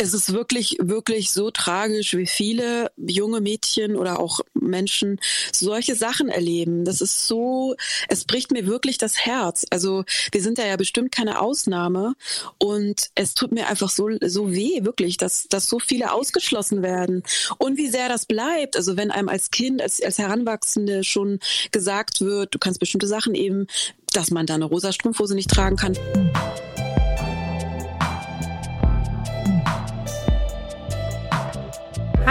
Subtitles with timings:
[0.00, 5.20] es ist wirklich, wirklich so tragisch, wie viele junge Mädchen oder auch Menschen
[5.52, 6.86] solche Sachen erleben.
[6.86, 7.76] Das ist so,
[8.08, 9.66] es bricht mir wirklich das Herz.
[9.68, 12.14] Also wir sind da ja bestimmt keine Ausnahme
[12.56, 17.22] und es tut mir einfach so, so weh, wirklich, dass, dass so viele ausgeschlossen werden
[17.58, 18.78] und wie sehr das bleibt.
[18.78, 21.40] Also wenn einem als Kind, als, als Heranwachsende schon
[21.72, 23.66] gesagt wird, du kannst bestimmte Sachen eben,
[24.14, 25.94] dass man da eine rosa Strumpfhose nicht tragen kann.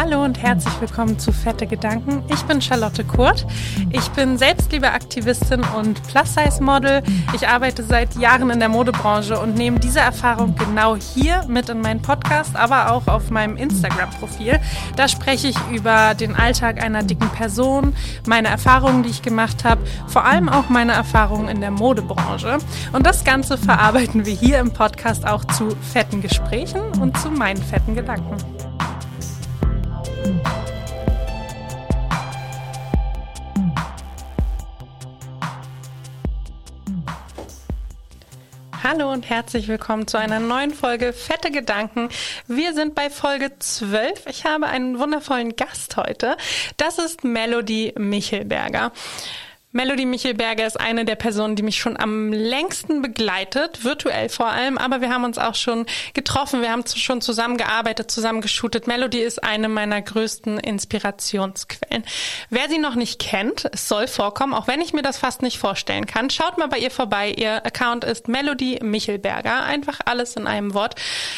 [0.02, 2.23] Hallo und herzlich willkommen zu Fette Gedanken.
[2.31, 3.45] Ich bin Charlotte Kurt.
[3.90, 7.03] Ich bin Selbstliebeaktivistin und Plus-Size-Model.
[7.34, 11.81] Ich arbeite seit Jahren in der Modebranche und nehme diese Erfahrung genau hier mit in
[11.81, 14.62] meinen Podcast, aber auch auf meinem Instagram-Profil.
[14.95, 17.93] Da spreche ich über den Alltag einer dicken Person,
[18.26, 22.59] meine Erfahrungen, die ich gemacht habe, vor allem auch meine Erfahrungen in der Modebranche.
[22.93, 27.62] Und das Ganze verarbeiten wir hier im Podcast auch zu fetten Gesprächen und zu meinen
[27.62, 28.38] fetten Gedanken.
[38.82, 42.08] Hallo und herzlich willkommen zu einer neuen Folge Fette Gedanken.
[42.48, 44.26] Wir sind bei Folge 12.
[44.27, 46.38] Ich habe einen wundervollen Gast heute.
[46.77, 48.94] Das ist Melody Michelberger.
[49.71, 54.79] Melody Michelberger ist eine der Personen, die mich schon am längsten begleitet, virtuell vor allem,
[54.79, 58.87] aber wir haben uns auch schon getroffen, wir haben schon zusammengearbeitet, zusammen geshootet.
[58.87, 62.03] Melody ist eine meiner größten Inspirationsquellen.
[62.49, 65.59] Wer sie noch nicht kennt, es soll vorkommen, auch wenn ich mir das fast nicht
[65.59, 67.29] vorstellen kann, schaut mal bei ihr vorbei.
[67.29, 70.95] Ihr Account ist Melody Michelberger, einfach alles in einem Wort.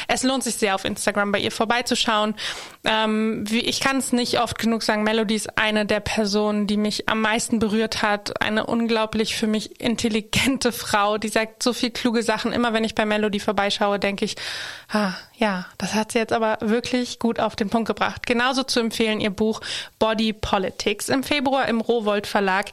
[0.07, 2.35] Es lohnt sich sehr auf Instagram bei ihr vorbeizuschauen.
[2.83, 7.09] Ähm, ich kann es nicht oft genug sagen, Melody ist eine der Personen, die mich
[7.09, 11.91] am meisten berührt hat hat eine unglaublich für mich intelligente Frau, die sagt so viel
[11.91, 12.51] kluge Sachen.
[12.51, 14.35] Immer wenn ich bei Melody vorbeischaue, denke ich,
[14.91, 18.27] ah, ja, das hat sie jetzt aber wirklich gut auf den Punkt gebracht.
[18.27, 19.61] Genauso zu empfehlen ihr Buch
[19.97, 22.67] Body Politics im Februar im Rowold Verlag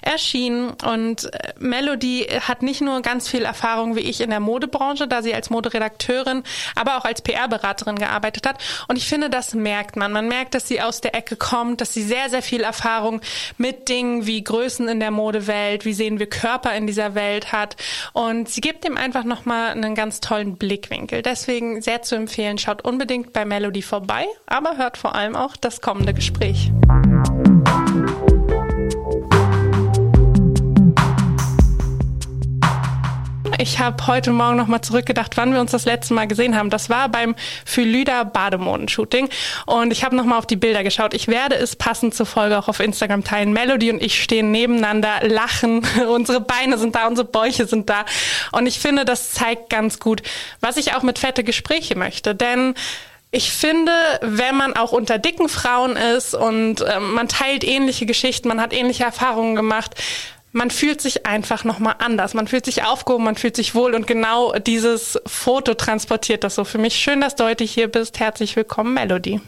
[0.00, 0.72] erschienen.
[0.84, 5.22] Und äh, Melody hat nicht nur ganz viel Erfahrung wie ich in der Modebranche, da
[5.22, 8.56] sie als Moderedakteurin, aber auch als PR-Beraterin gearbeitet hat.
[8.88, 10.12] Und ich finde, das merkt man.
[10.12, 13.20] Man merkt, dass sie aus der Ecke kommt, dass sie sehr, sehr viel Erfahrung
[13.58, 17.76] mit Dingen wie Größen in der Modewelt, wie sehen wir Körper in dieser Welt hat.
[18.12, 21.22] Und sie gibt ihm einfach nochmal einen ganz tollen Blickwinkel.
[21.22, 25.80] Deswegen sehr zu empfehlen, schaut unbedingt bei Melody vorbei, aber hört vor allem auch das
[25.80, 26.70] kommende Gespräch.
[33.58, 36.70] Ich habe heute Morgen nochmal zurückgedacht, wann wir uns das letzte Mal gesehen haben.
[36.70, 39.28] Das war beim Phylida Bademoden-Shooting.
[39.66, 41.14] Und ich habe nochmal auf die Bilder geschaut.
[41.14, 43.52] Ich werde es passend zur Folge auch auf Instagram teilen.
[43.52, 45.86] Melody und ich stehen nebeneinander, lachen.
[46.08, 48.04] unsere Beine sind da, unsere Bäuche sind da.
[48.50, 50.22] Und ich finde, das zeigt ganz gut,
[50.60, 52.34] was ich auch mit fette Gespräche möchte.
[52.34, 52.74] Denn
[53.30, 58.48] ich finde, wenn man auch unter dicken Frauen ist und äh, man teilt ähnliche Geschichten,
[58.48, 59.96] man hat ähnliche Erfahrungen gemacht,
[60.54, 62.32] man fühlt sich einfach nochmal anders.
[62.32, 66.64] Man fühlt sich aufgehoben, man fühlt sich wohl und genau dieses Foto transportiert das so
[66.64, 66.94] für mich.
[66.94, 68.20] Schön, dass du heute hier bist.
[68.20, 69.40] Herzlich willkommen, Melody.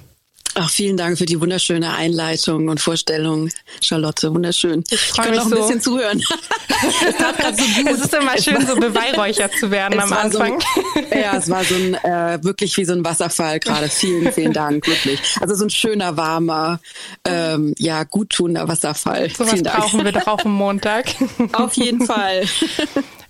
[0.59, 3.51] Ach, vielen Dank für die wunderschöne Einleitung und Vorstellung,
[3.83, 4.33] Charlotte.
[4.33, 4.83] Wunderschön.
[4.89, 5.57] Ich, ich kann noch ein so.
[5.57, 6.19] bisschen zuhören.
[6.19, 7.87] es so.
[7.87, 10.59] Es ist immer schön, so beweihräuchert zu werden am Anfang.
[10.61, 13.91] So, ja, es war so ein äh, wirklich wie so ein Wasserfall gerade.
[13.91, 15.21] Vielen, vielen Dank, wirklich.
[15.43, 16.81] Also so ein schöner, warmer,
[17.27, 19.29] ähm, ja, guttunender Wasserfall.
[19.29, 21.15] So was brauchen wir doch auch am Montag.
[21.53, 22.47] Auf jeden Fall.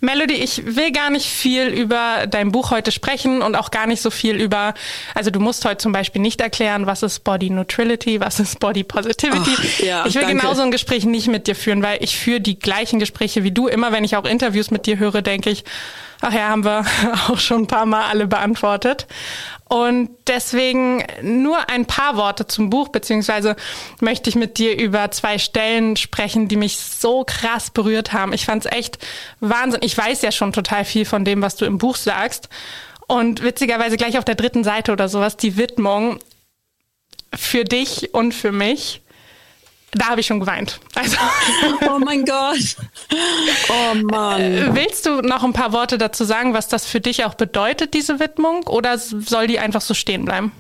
[0.01, 4.03] Melody, ich will gar nicht viel über dein Buch heute sprechen und auch gar nicht
[4.03, 4.75] so viel über,
[5.15, 8.85] also du musst heute zum Beispiel nicht erklären, was ist Body Neutrality, was ist Body
[8.85, 9.55] Positivity.
[9.57, 10.39] Ach, ja, ich will danke.
[10.39, 13.53] genau so ein Gespräch nicht mit dir führen, weil ich führe die gleichen Gespräche wie
[13.53, 13.69] du.
[13.69, 15.65] Immer wenn ich auch Interviews mit dir höre, denke ich,
[16.21, 16.85] ach ja, haben wir
[17.29, 19.07] auch schon ein paar Mal alle beantwortet.
[19.69, 23.57] Und deswegen nur ein paar Worte zum Buch, beziehungsweise
[24.01, 28.33] möchte ich mit dir über zwei Stellen sprechen, die mich so krass berührt haben.
[28.33, 29.05] Ich fand es echt
[29.41, 29.81] Wahnsinn.
[29.83, 32.49] Ich weiß ja schon total viel von dem, was du im Buch sagst.
[33.09, 36.21] Und witzigerweise gleich auf der dritten Seite oder sowas, die Widmung
[37.35, 39.03] für dich und für mich
[39.93, 40.81] da habe ich schon geweint.
[40.95, 41.17] Also.
[41.89, 42.77] Oh mein Gott.
[43.69, 44.41] Oh Mann.
[44.41, 47.95] Äh, willst du noch ein paar Worte dazu sagen, was das für dich auch bedeutet,
[47.95, 48.65] diese Widmung?
[48.67, 50.53] Oder soll die einfach so stehen bleiben?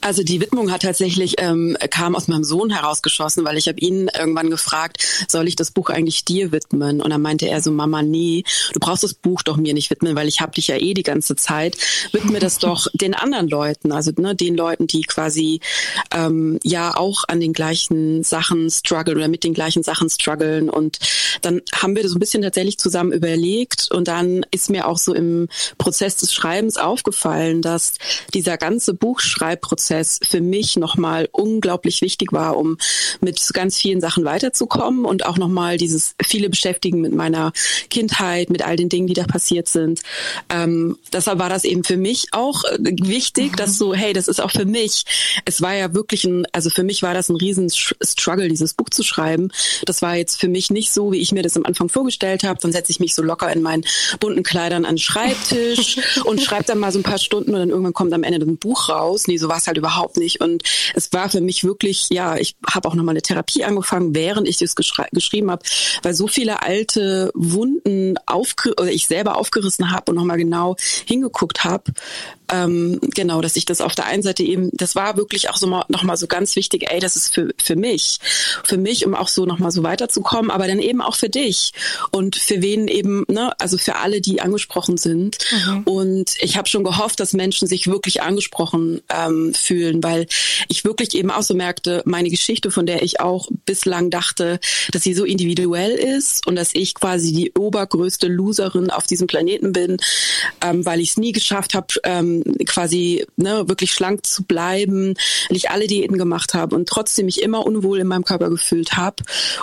[0.00, 4.08] Also die Widmung hat tatsächlich ähm, kam aus meinem Sohn herausgeschossen, weil ich habe ihn
[4.16, 7.00] irgendwann gefragt, soll ich das Buch eigentlich dir widmen?
[7.00, 10.14] Und dann meinte er so, Mama, nee, du brauchst das Buch doch mir nicht widmen,
[10.14, 11.76] weil ich habe dich ja eh die ganze Zeit.
[12.12, 15.60] Widme das doch den anderen Leuten, also ne, den Leuten, die quasi
[16.12, 20.70] ähm, ja auch an den gleichen Sachen strugglen oder mit den gleichen Sachen strugglen.
[20.70, 21.00] Und
[21.42, 25.14] dann haben wir so ein bisschen tatsächlich zusammen überlegt und dann ist mir auch so
[25.14, 27.94] im Prozess des Schreibens aufgefallen, dass
[28.34, 32.76] dieser ganze Buchschreibprozess Prozess für mich nochmal unglaublich wichtig war, um
[33.20, 37.52] mit ganz vielen Sachen weiterzukommen und auch nochmal dieses viele Beschäftigen mit meiner
[37.88, 40.02] Kindheit, mit all den Dingen, die da passiert sind.
[40.50, 43.56] Ähm, deshalb war das eben für mich auch äh, wichtig, mhm.
[43.56, 45.04] dass so, hey, das ist auch für mich.
[45.44, 48.90] Es war ja wirklich ein, also für mich war das ein riesen Struggle, dieses Buch
[48.90, 49.50] zu schreiben.
[49.84, 52.60] Das war jetzt für mich nicht so, wie ich mir das am Anfang vorgestellt habe.
[52.60, 53.84] Dann setze ich mich so locker in meinen
[54.20, 57.70] bunten Kleidern an den Schreibtisch und schreibe dann mal so ein paar Stunden und dann
[57.70, 59.05] irgendwann kommt am Ende ein Buch raus.
[59.26, 60.40] Nee, so war es halt überhaupt nicht.
[60.40, 60.62] Und
[60.94, 64.56] es war für mich wirklich, ja, ich habe auch nochmal eine Therapie angefangen, während ich
[64.58, 65.64] das geschrieben habe,
[66.02, 70.76] weil so viele alte Wunden aufge oder ich selber aufgerissen habe und nochmal genau
[71.06, 71.92] hingeguckt habe,
[72.52, 75.66] ähm, genau, dass ich das auf der einen Seite eben, das war wirklich auch so
[75.66, 78.18] mal, nochmal so ganz wichtig, ey, das ist für, für mich,
[78.64, 81.72] für mich, um auch so nochmal so weiterzukommen, aber dann eben auch für dich
[82.10, 85.38] und für wen eben, ne, also für alle, die angesprochen sind.
[85.50, 85.82] Mhm.
[85.84, 90.26] Und ich habe schon gehofft, dass Menschen sich wirklich angesprochen ähm, fühlen, weil
[90.68, 94.60] ich wirklich eben auch so merkte, meine Geschichte, von der ich auch bislang dachte,
[94.92, 99.72] dass sie so individuell ist und dass ich quasi die obergrößte Loserin auf diesem Planeten
[99.72, 99.96] bin,
[100.62, 105.14] ähm, weil ich es nie geschafft habe, ähm, quasi ne, wirklich schlank zu bleiben,
[105.48, 108.96] weil ich alle Diäten gemacht habe und trotzdem mich immer unwohl in meinem Körper gefühlt
[108.96, 109.22] habe.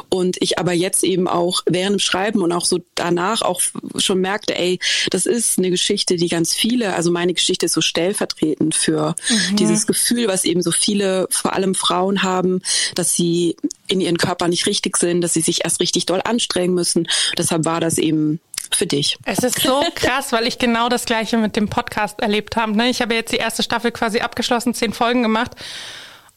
[0.09, 3.61] Und ich aber jetzt eben auch während dem Schreiben und auch so danach auch
[3.97, 4.79] schon merkte, ey,
[5.09, 9.55] das ist eine Geschichte, die ganz viele, also meine Geschichte ist so stellvertretend für mhm.
[9.55, 12.61] dieses Gefühl, was eben so viele, vor allem Frauen haben,
[12.95, 13.55] dass sie
[13.87, 17.07] in ihren Körper nicht richtig sind, dass sie sich erst richtig doll anstrengen müssen.
[17.37, 18.39] Deshalb war das eben
[18.75, 19.17] für dich?
[19.25, 22.75] Es ist so krass, weil ich genau das gleiche mit dem Podcast erlebt habe.
[22.75, 22.89] Ne?
[22.89, 25.51] Ich habe jetzt die erste Staffel quasi abgeschlossen, zehn Folgen gemacht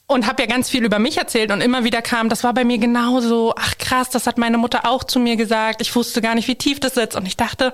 [0.07, 2.65] und habe ja ganz viel über mich erzählt und immer wieder kam, das war bei
[2.65, 6.35] mir genauso, ach krass, das hat meine Mutter auch zu mir gesagt, ich wusste gar
[6.35, 7.73] nicht, wie tief das sitzt und ich dachte,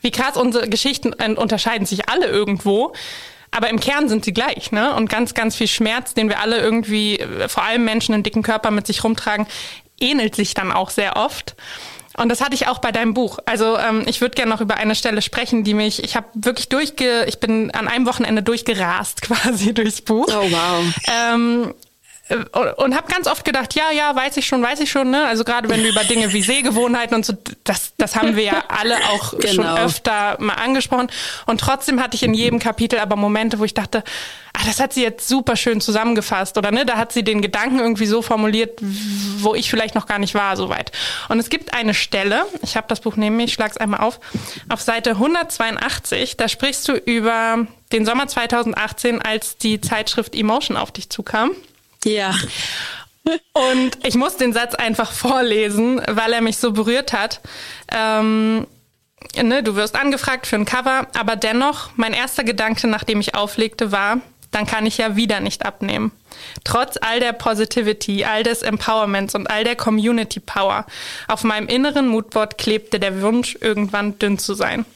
[0.00, 2.92] wie krass unsere Geschichten unterscheiden sich alle irgendwo.
[3.50, 4.94] Aber im Kern sind sie gleich, ne?
[4.94, 8.70] Und ganz, ganz viel Schmerz, den wir alle irgendwie, vor allem Menschen in dicken Körper
[8.70, 9.46] mit sich rumtragen,
[10.00, 11.56] ähnelt sich dann auch sehr oft.
[12.18, 13.38] Und das hatte ich auch bei deinem Buch.
[13.46, 16.68] Also ähm, ich würde gerne noch über eine Stelle sprechen, die mich, ich habe wirklich
[16.68, 20.26] durchge, ich bin an einem Wochenende durchgerast quasi durchs Buch.
[20.28, 20.84] Oh wow.
[21.06, 21.87] Ähm, äh,
[22.76, 25.10] und habe ganz oft gedacht, ja, ja, weiß ich schon, weiß ich schon.
[25.10, 25.24] Ne?
[25.26, 27.34] Also gerade wenn du über Dinge wie Sehgewohnheiten und so,
[27.64, 29.52] das, das haben wir ja alle auch genau.
[29.52, 31.08] schon öfter mal angesprochen.
[31.46, 34.04] Und trotzdem hatte ich in jedem Kapitel aber Momente, wo ich dachte,
[34.52, 37.78] ah, das hat sie jetzt super schön zusammengefasst oder ne, da hat sie den Gedanken
[37.78, 38.78] irgendwie so formuliert,
[39.38, 40.92] wo ich vielleicht noch gar nicht war soweit.
[41.30, 44.00] Und es gibt eine Stelle, ich habe das Buch neben mir, ich schlage es einmal
[44.00, 44.20] auf,
[44.68, 50.92] auf Seite 182, da sprichst du über den Sommer 2018, als die Zeitschrift Emotion auf
[50.92, 51.52] dich zukam.
[52.04, 52.34] Ja.
[53.52, 57.40] Und ich muss den Satz einfach vorlesen, weil er mich so berührt hat.
[57.92, 58.66] Ähm,
[59.36, 63.92] ne, du wirst angefragt für ein Cover, aber dennoch, mein erster Gedanke, nachdem ich auflegte,
[63.92, 66.10] war, dann kann ich ja wieder nicht abnehmen.
[66.64, 70.86] Trotz all der Positivity, all des Empowerments und all der Community Power,
[71.26, 74.86] auf meinem inneren Moodboard klebte der Wunsch, irgendwann dünn zu sein.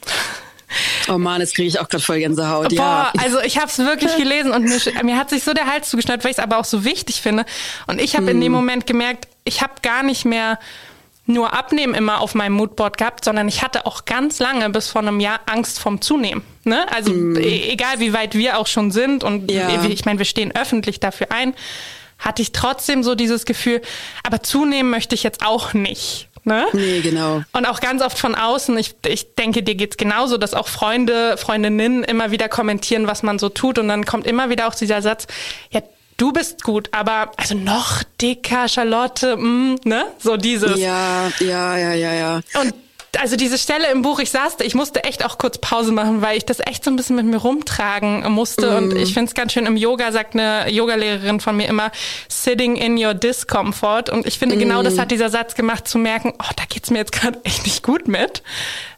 [1.09, 2.71] Oh man, jetzt kriege ich auch gerade voll Gänsehaut.
[2.71, 3.13] Boah, ja.
[3.19, 6.25] also ich habe es wirklich gelesen und mir, mir, hat sich so der Hals zugeschnallt,
[6.25, 7.45] weil ich es aber auch so wichtig finde.
[7.87, 8.37] Und ich habe hm.
[8.37, 10.59] in dem Moment gemerkt, ich habe gar nicht mehr
[11.27, 15.03] nur Abnehmen immer auf meinem Moodboard gehabt, sondern ich hatte auch ganz lange bis vor
[15.03, 16.43] einem Jahr Angst vom Zunehmen.
[16.65, 16.85] Ne?
[16.93, 17.37] Also mm.
[17.37, 19.85] egal wie weit wir auch schon sind und ja.
[19.85, 21.55] ich meine, wir stehen öffentlich dafür ein,
[22.19, 23.83] hatte ich trotzdem so dieses Gefühl,
[24.23, 26.29] aber zunehmen möchte ich jetzt auch nicht.
[26.45, 26.67] Ne?
[26.73, 27.43] Nee, genau.
[27.53, 31.37] Und auch ganz oft von außen, ich, ich denke, dir geht's genauso, dass auch Freunde,
[31.37, 33.79] Freundinnen immer wieder kommentieren, was man so tut.
[33.79, 35.27] Und dann kommt immer wieder auch dieser Satz,
[35.71, 35.83] ja,
[36.17, 40.07] du bist gut, aber also noch dicker, Charlotte, mm, ne?
[40.19, 40.79] So dieses.
[40.79, 42.41] Ja, ja, ja, ja, ja.
[42.61, 42.75] Und
[43.19, 46.23] also diese Stelle im Buch, ich saß da, ich musste echt auch kurz Pause machen,
[46.23, 48.71] weil ich das echt so ein bisschen mit mir rumtragen musste.
[48.71, 48.77] Mm.
[48.77, 51.93] Und ich finde es ganz schön, im Yoga sagt eine Yogalehrerin von mir immer,
[52.29, 54.09] sitting in your discomfort.
[54.11, 54.61] Und ich finde, mm.
[54.61, 55.01] genau das mm.
[55.01, 58.09] hat dieser Satz gemacht, zu merken, oh, da geht's mir jetzt gerade echt nicht gut
[58.09, 58.43] mit.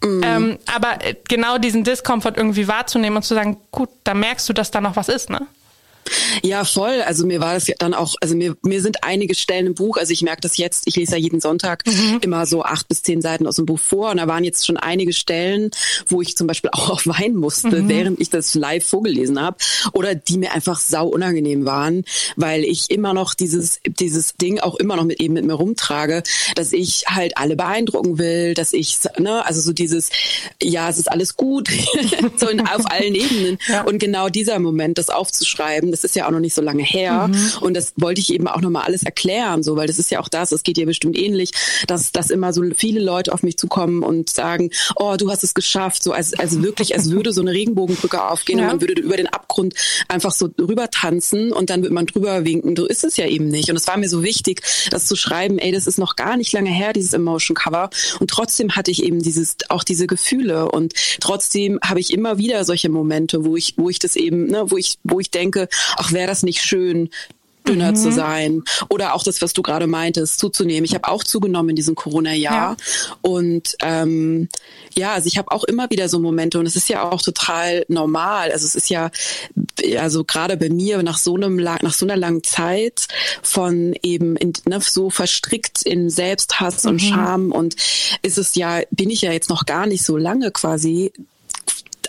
[0.00, 0.22] Mm.
[0.22, 4.52] Ähm, aber äh, genau diesen Discomfort irgendwie wahrzunehmen und zu sagen, gut, da merkst du,
[4.52, 5.46] dass da noch was ist, ne?
[6.42, 7.02] Ja, voll.
[7.02, 9.96] Also mir war das ja dann auch, also mir, mir sind einige Stellen im Buch,
[9.96, 12.18] also ich merke das jetzt, ich lese ja jeden Sonntag mhm.
[12.20, 14.76] immer so acht bis zehn Seiten aus dem Buch vor und da waren jetzt schon
[14.76, 15.70] einige Stellen,
[16.06, 17.88] wo ich zum Beispiel auch, auch weinen musste, mhm.
[17.88, 19.56] während ich das live vorgelesen habe
[19.92, 22.04] oder die mir einfach sau unangenehm waren,
[22.36, 26.22] weil ich immer noch dieses, dieses Ding auch immer noch mit eben mit mir rumtrage,
[26.54, 30.10] dass ich halt alle beeindrucken will, dass ich, ne, also so dieses,
[30.62, 31.68] ja, es ist alles gut,
[32.36, 33.58] so in, auf allen Ebenen.
[33.68, 33.82] Ja.
[33.82, 37.28] Und genau dieser Moment, das aufzuschreiben, das ist ja auch noch nicht so lange her.
[37.28, 37.52] Mhm.
[37.60, 40.28] Und das wollte ich eben auch nochmal alles erklären, so, weil das ist ja auch
[40.28, 41.52] das, es geht dir bestimmt ähnlich,
[41.86, 45.54] dass, dass immer so viele Leute auf mich zukommen und sagen, oh, du hast es
[45.54, 48.64] geschafft, so als, als wirklich, als würde so eine Regenbogenbrücke aufgehen ja.
[48.64, 49.74] und man würde über den Abgrund
[50.08, 52.74] einfach so rüber tanzen und dann würde man drüber winken.
[52.76, 53.70] So ist es ja eben nicht.
[53.70, 56.52] Und es war mir so wichtig, das zu schreiben, ey, das ist noch gar nicht
[56.52, 57.90] lange her, dieses Emotion Cover.
[58.18, 62.64] Und trotzdem hatte ich eben dieses, auch diese Gefühle und trotzdem habe ich immer wieder
[62.64, 66.12] solche Momente, wo ich, wo ich das eben, ne, wo ich, wo ich denke, ach,
[66.12, 67.10] wäre das nicht schön,
[67.66, 67.96] dünner mhm.
[67.96, 70.84] zu sein oder auch das, was du gerade meintest, zuzunehmen.
[70.84, 73.16] Ich habe auch zugenommen in diesem Corona-Jahr ja.
[73.22, 74.48] und ähm,
[74.94, 77.84] ja, also ich habe auch immer wieder so Momente und es ist ja auch total
[77.88, 78.52] normal.
[78.52, 79.10] Also es ist ja,
[79.98, 83.08] also gerade bei mir nach so einem nach so einer langen Zeit
[83.42, 86.90] von eben in, ne, so verstrickt in Selbsthass mhm.
[86.90, 87.76] und Scham und
[88.22, 91.12] ist es ja, bin ich ja jetzt noch gar nicht so lange quasi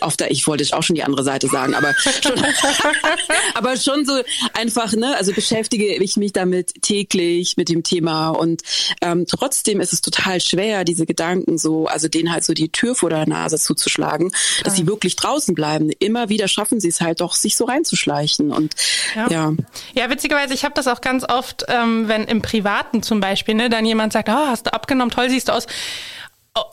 [0.01, 2.33] auf der, ich wollte auch schon die andere Seite sagen, aber schon,
[3.53, 4.13] aber schon so
[4.53, 8.61] einfach, ne, also beschäftige ich mich damit täglich mit dem Thema und
[9.01, 12.95] ähm, trotzdem ist es total schwer, diese Gedanken so, also denen halt so die Tür
[12.95, 14.31] vor der Nase zuzuschlagen,
[14.63, 14.83] dass ja.
[14.83, 15.89] sie wirklich draußen bleiben.
[15.99, 18.75] Immer wieder schaffen sie es halt doch, sich so reinzuschleichen und
[19.15, 19.29] ja.
[19.29, 19.53] Ja,
[19.93, 23.69] ja witzigerweise, ich habe das auch ganz oft, ähm, wenn im Privaten zum Beispiel, ne,
[23.69, 25.67] dann jemand sagt, oh, hast du abgenommen, toll siehst du aus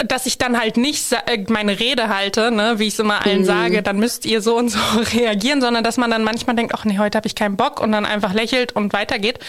[0.07, 3.41] dass ich dann halt nicht äh, meine Rede halte, ne, wie ich es immer allen
[3.41, 3.45] mhm.
[3.45, 4.79] sage, dann müsst ihr so und so
[5.15, 7.93] reagieren, sondern dass man dann manchmal denkt, ach nee, heute habe ich keinen Bock und
[7.93, 9.41] dann einfach lächelt und weitergeht.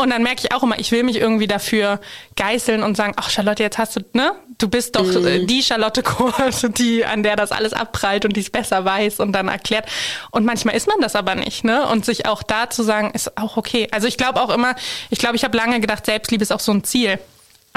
[0.00, 2.00] Und dann merke ich auch immer, ich will mich irgendwie dafür
[2.36, 5.46] geißeln und sagen, ach Charlotte, jetzt hast du, ne, du bist doch mhm.
[5.48, 9.32] die Charlotte Kurt, die an der das alles abprallt und die es besser weiß und
[9.32, 9.86] dann erklärt.
[10.30, 11.86] Und manchmal ist man das aber nicht, ne?
[11.88, 13.88] Und sich auch da zu sagen, ist auch okay.
[13.90, 14.76] Also ich glaube auch immer,
[15.10, 17.18] ich glaube, ich habe lange gedacht, Selbstliebe ist auch so ein Ziel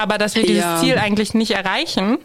[0.02, 0.78] aber dass wir dieses ja.
[0.78, 2.18] Ziel eigentlich nicht erreichen,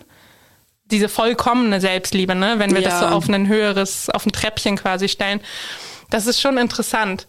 [0.91, 2.91] diese vollkommene Selbstliebe, ne, wenn wir ja.
[2.91, 5.41] das so auf ein höheres, auf ein Treppchen quasi stellen,
[6.11, 7.27] das ist schon interessant.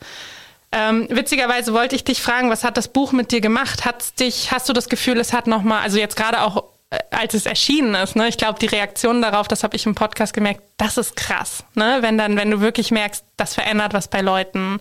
[0.71, 3.85] Ähm, witzigerweise wollte ich dich fragen, was hat das Buch mit dir gemacht?
[3.85, 7.33] Hat's dich, hast du das Gefühl, es hat nochmal, also jetzt gerade auch äh, als
[7.33, 10.61] es erschienen ist, ne, ich glaube, die Reaktion darauf, das habe ich im Podcast gemerkt,
[10.77, 14.79] das ist krass, ne, wenn dann, wenn du wirklich merkst, das verändert was bei Leuten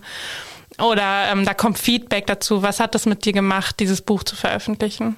[0.79, 2.61] oder ähm, da kommt Feedback dazu.
[2.61, 5.15] Was hat das mit dir gemacht, dieses Buch zu veröffentlichen?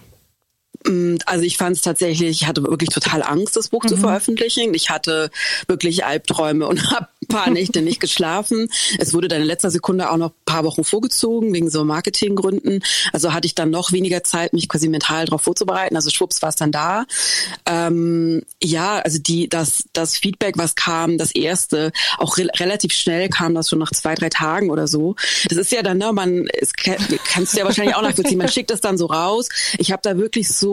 [0.85, 3.89] Mm, also ich fand es tatsächlich, ich hatte wirklich total Angst, das Buch mhm.
[3.89, 4.73] zu veröffentlichen.
[4.73, 5.29] Ich hatte
[5.67, 8.69] wirklich Albträume und habe paar Nächte nicht geschlafen.
[8.97, 12.83] Es wurde dann in letzter Sekunde auch noch paar Wochen vorgezogen, wegen so Marketinggründen.
[13.13, 15.95] Also hatte ich dann noch weniger Zeit, mich quasi mental darauf vorzubereiten.
[15.95, 17.05] Also schwupps war es dann da.
[17.65, 23.29] Ähm, ja, also die, das, das Feedback, was kam, das erste, auch re relativ schnell
[23.29, 25.15] kam das schon nach zwei, drei Tagen oder so.
[25.47, 28.71] Das ist ja dann, ne, man, es kannst du ja wahrscheinlich auch nachvollziehen, man schickt
[28.71, 29.49] das dann so raus.
[29.77, 30.68] Ich habe da wirklich so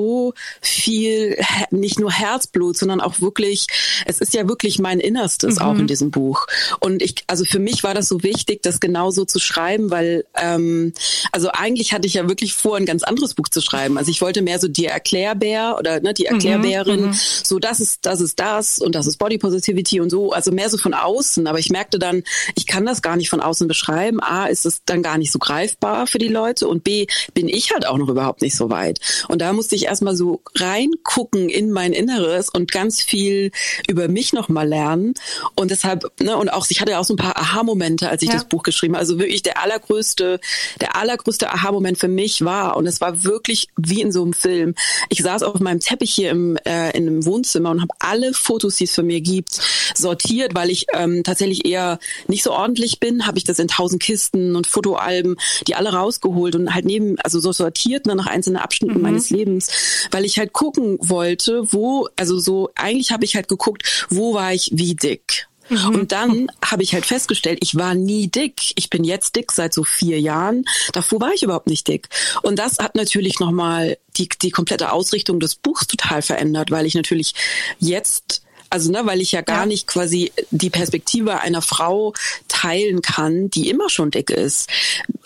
[0.61, 1.39] viel,
[1.71, 3.67] nicht nur Herzblut, sondern auch wirklich,
[4.07, 5.63] es ist ja wirklich mein Innerstes mhm.
[5.63, 6.47] auch in diesem Buch.
[6.81, 10.93] Und ich, also für mich war das so wichtig, das genauso zu schreiben, weil ähm,
[11.33, 13.99] also eigentlich hatte ich ja wirklich vor, ein ganz anderes Buch zu schreiben.
[13.99, 17.81] Also ich wollte mehr so die Erklärbär oder ne, die mhm, Erklärbärin, mhm, so das
[17.81, 20.95] ist das ist das und das ist Body Positivity und so, also mehr so von
[20.95, 21.47] außen.
[21.47, 22.23] Aber ich merkte dann,
[22.55, 24.21] ich kann das gar nicht von außen beschreiben.
[24.21, 27.73] A, ist es dann gar nicht so greifbar für die Leute und B, bin ich
[27.73, 29.01] halt auch noch überhaupt nicht so weit.
[29.29, 33.51] Und da musste ich erstmal so reingucken in mein Inneres und ganz viel
[33.89, 35.15] über mich nochmal lernen.
[35.55, 38.29] Und deshalb, ne, und auch, ich hatte ja auch so ein paar Aha-Momente, als ich
[38.29, 38.35] ja.
[38.35, 39.01] das Buch geschrieben habe.
[39.01, 40.41] Also wirklich der allergrößte,
[40.81, 44.75] der allergrößte Aha-Moment für mich war, und es war wirklich wie in so einem Film.
[45.09, 48.77] Ich saß auf meinem Teppich hier im, äh, in einem Wohnzimmer und habe alle Fotos,
[48.77, 49.61] die es von mir gibt,
[49.95, 54.03] sortiert, weil ich ähm, tatsächlich eher nicht so ordentlich bin, habe ich das in tausend
[54.03, 58.57] Kisten und Fotoalben, die alle rausgeholt und halt neben, also so sortiert ne, nach einzelnen
[58.57, 59.03] Abschnitten mhm.
[59.03, 59.69] meines Lebens,
[60.11, 64.53] weil ich halt gucken wollte, wo, also so, eigentlich habe ich halt geguckt, wo war
[64.53, 65.49] ich wie dick.
[65.69, 65.95] Mhm.
[65.95, 68.73] Und dann habe ich halt festgestellt, ich war nie dick.
[68.77, 70.65] Ich bin jetzt dick seit so vier Jahren.
[70.93, 72.09] Davor war ich überhaupt nicht dick.
[72.43, 76.95] Und das hat natürlich nochmal die, die komplette Ausrichtung des Buchs total verändert, weil ich
[76.95, 77.35] natürlich
[77.79, 78.43] jetzt
[78.77, 79.67] also ne, weil ich ja gar ja.
[79.67, 82.13] nicht quasi die Perspektive einer Frau
[82.47, 84.69] teilen kann, die immer schon dick ist.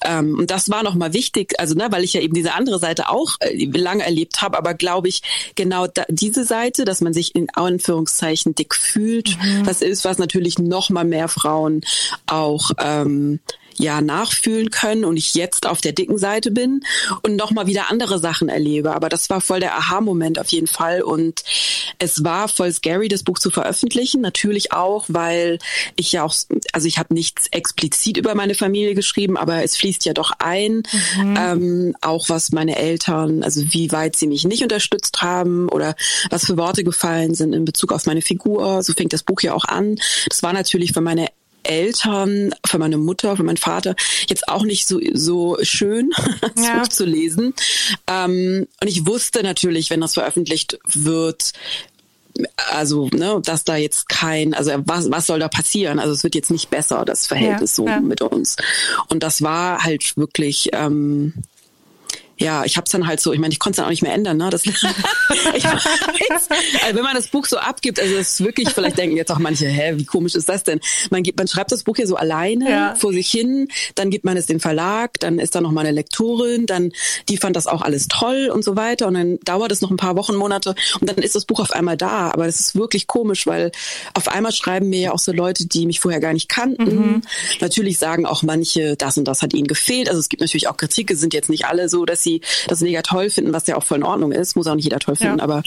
[0.04, 3.08] Ähm, und das war nochmal wichtig, also ne, weil ich ja eben diese andere Seite
[3.08, 5.22] auch äh, lange erlebt habe, aber glaube ich,
[5.56, 9.66] genau da, diese Seite, dass man sich in Anführungszeichen dick fühlt, mhm.
[9.66, 11.80] was ist, was natürlich noch mal mehr Frauen
[12.26, 13.40] auch ähm,
[13.76, 16.82] ja nachfühlen können und ich jetzt auf der dicken Seite bin
[17.22, 18.94] und nochmal wieder andere Sachen erlebe.
[18.94, 21.42] Aber das war voll der Aha-Moment auf jeden Fall und
[21.98, 24.20] es war voll scary, das Buch zu veröffentlichen.
[24.20, 25.58] Natürlich auch, weil
[25.96, 26.34] ich ja auch,
[26.72, 30.82] also ich habe nichts explizit über meine Familie geschrieben, aber es fließt ja doch ein,
[31.16, 31.36] mhm.
[31.38, 35.94] ähm, auch was meine Eltern, also wie weit sie mich nicht unterstützt haben oder
[36.30, 38.82] was für Worte gefallen sind in Bezug auf meine Figur.
[38.82, 39.96] So fängt das Buch ja auch an.
[40.28, 41.28] Das war natürlich für meine
[41.62, 43.94] Eltern, für meine Mutter, für meinen Vater
[44.28, 46.10] jetzt auch nicht so so schön,
[46.56, 46.82] ja.
[46.88, 47.54] Zu lesen.
[48.06, 51.52] Ähm, und ich wusste natürlich, wenn das veröffentlicht wird,
[52.70, 55.98] also ne, dass da jetzt kein, also was, was soll da passieren?
[55.98, 58.00] Also es wird jetzt nicht besser, das Verhältnis ja, so ja.
[58.00, 58.56] mit uns.
[59.08, 61.34] Und das war halt wirklich ähm,
[62.40, 64.02] ja, ich habe es dann halt so, ich meine, ich konnte es dann auch nicht
[64.02, 64.38] mehr ändern.
[64.38, 64.48] Ne?
[64.48, 66.48] Das, ich weiß,
[66.84, 69.38] also wenn man das Buch so abgibt, also es ist wirklich, vielleicht denken jetzt auch
[69.38, 70.80] manche, hä, wie komisch ist das denn?
[71.10, 72.94] Man, gibt, man schreibt das Buch ja so alleine ja.
[72.94, 75.92] vor sich hin, dann gibt man es den Verlag, dann ist da noch mal eine
[75.92, 76.92] Lektorin, dann
[77.28, 79.98] die fand das auch alles toll und so weiter und dann dauert es noch ein
[79.98, 82.30] paar Wochen, Monate und dann ist das Buch auf einmal da.
[82.30, 83.70] Aber das ist wirklich komisch, weil
[84.14, 86.96] auf einmal schreiben mir ja auch so Leute, die mich vorher gar nicht kannten.
[86.96, 87.22] Mhm.
[87.60, 90.08] Natürlich sagen auch manche, das und das hat ihnen gefehlt.
[90.08, 92.40] Also es gibt natürlich auch Kritik, es sind jetzt nicht alle so, dass sie sie
[92.68, 94.98] das mega toll finden, was ja auch voll in Ordnung ist, muss auch nicht jeder
[94.98, 95.44] toll finden, ja.
[95.44, 95.62] aber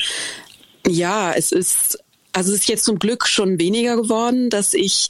[0.87, 2.02] ja, es ist
[2.33, 5.09] also es ist jetzt zum Glück schon weniger geworden, dass ich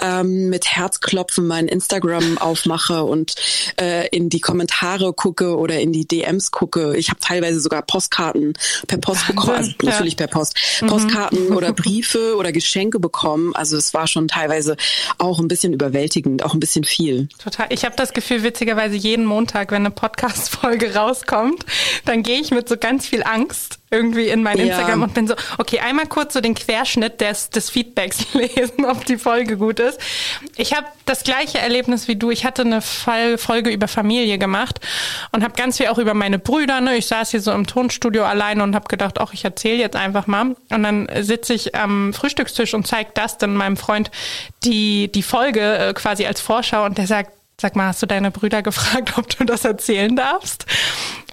[0.00, 3.34] ähm, mit Herzklopfen mein Instagram aufmache und
[3.80, 6.96] äh, in die Kommentare gucke oder in die DMs gucke.
[6.96, 8.54] Ich habe teilweise sogar Postkarten
[8.86, 9.90] per Post bekommen, also ja.
[9.90, 10.86] natürlich per Post, mhm.
[10.86, 13.54] Postkarten oder Briefe oder Geschenke bekommen.
[13.54, 14.76] Also es war schon teilweise
[15.18, 17.28] auch ein bisschen überwältigend, auch ein bisschen viel.
[17.42, 17.66] Total.
[17.70, 21.64] Ich habe das Gefühl, witzigerweise jeden Montag, wenn eine Podcast-Folge rauskommt,
[22.04, 25.06] dann gehe ich mit so ganz viel Angst irgendwie in mein Instagram ja.
[25.06, 29.18] und bin so, okay, einmal kurz so den Querschnitt des, des Feedbacks lesen, ob die
[29.18, 29.98] Folge gut ist.
[30.56, 32.30] Ich habe das gleiche Erlebnis wie du.
[32.30, 34.80] Ich hatte eine Fall, Folge über Familie gemacht
[35.32, 36.80] und habe ganz viel auch über meine Brüder.
[36.80, 36.96] Ne?
[36.96, 40.26] Ich saß hier so im Tonstudio alleine und habe gedacht, ach, ich erzähle jetzt einfach
[40.26, 40.56] mal.
[40.70, 44.10] Und dann sitze ich am Frühstückstisch und zeige das dann meinem Freund
[44.62, 48.30] die, die Folge äh, quasi als Vorschau und der sagt, Sag mal, hast du deine
[48.30, 50.64] Brüder gefragt, ob du das erzählen darfst?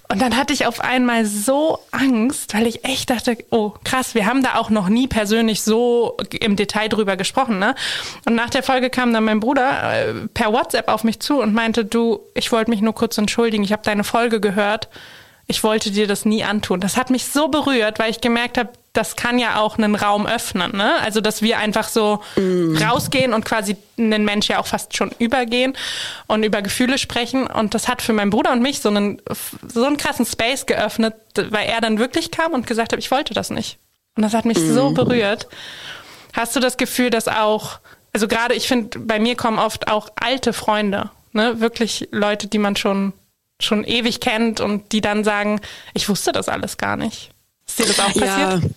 [0.09, 4.25] Und dann hatte ich auf einmal so Angst, weil ich echt dachte, oh krass, wir
[4.25, 7.59] haben da auch noch nie persönlich so im Detail drüber gesprochen.
[7.59, 7.75] Ne?
[8.25, 11.53] Und nach der Folge kam dann mein Bruder äh, per WhatsApp auf mich zu und
[11.53, 14.87] meinte, du, ich wollte mich nur kurz entschuldigen, ich habe deine Folge gehört
[15.47, 16.81] ich wollte dir das nie antun.
[16.81, 20.25] Das hat mich so berührt, weil ich gemerkt habe, das kann ja auch einen Raum
[20.25, 20.75] öffnen.
[20.75, 20.95] Ne?
[21.01, 22.77] Also, dass wir einfach so mm.
[22.77, 25.77] rausgehen und quasi einen Mensch ja auch fast schon übergehen
[26.25, 27.45] und über Gefühle sprechen.
[27.45, 29.21] Und das hat für meinen Bruder und mich so einen,
[29.67, 33.35] so einen krassen Space geöffnet, weil er dann wirklich kam und gesagt hat, ich wollte
[33.35, 33.77] das nicht.
[34.15, 34.73] Und das hat mich mm.
[34.73, 35.47] so berührt.
[36.33, 37.79] Hast du das Gefühl, dass auch,
[38.13, 41.61] also gerade ich finde, bei mir kommen oft auch alte Freunde, ne?
[41.61, 43.13] wirklich Leute, die man schon
[43.59, 45.59] schon ewig kennt und die dann sagen,
[45.95, 47.31] ich wusste das alles gar nicht.
[47.67, 48.63] Ist dir das auch passiert?
[48.63, 48.69] Ja.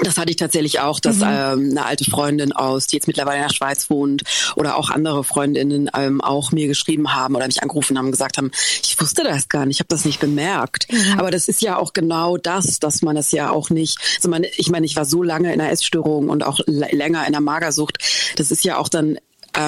[0.00, 1.24] Das hatte ich tatsächlich auch, dass mhm.
[1.24, 4.22] ähm, eine alte Freundin aus, die jetzt mittlerweile in der Schweiz wohnt,
[4.56, 8.38] oder auch andere Freundinnen ähm, auch mir geschrieben haben oder mich angerufen haben und gesagt
[8.38, 8.50] haben,
[8.82, 10.90] ich wusste das gar nicht, ich habe das nicht bemerkt.
[10.90, 11.18] Mhm.
[11.18, 13.98] Aber das ist ja auch genau das, dass man es ja auch nicht.
[14.16, 17.32] Also man, ich meine, ich war so lange in einer Essstörung und auch länger in
[17.32, 17.98] der Magersucht.
[18.36, 19.18] Das ist ja auch dann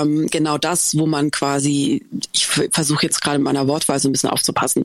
[0.03, 4.31] ähm, genau das, wo man quasi, ich versuche jetzt gerade in meiner Wortweise ein bisschen
[4.31, 4.85] aufzupassen,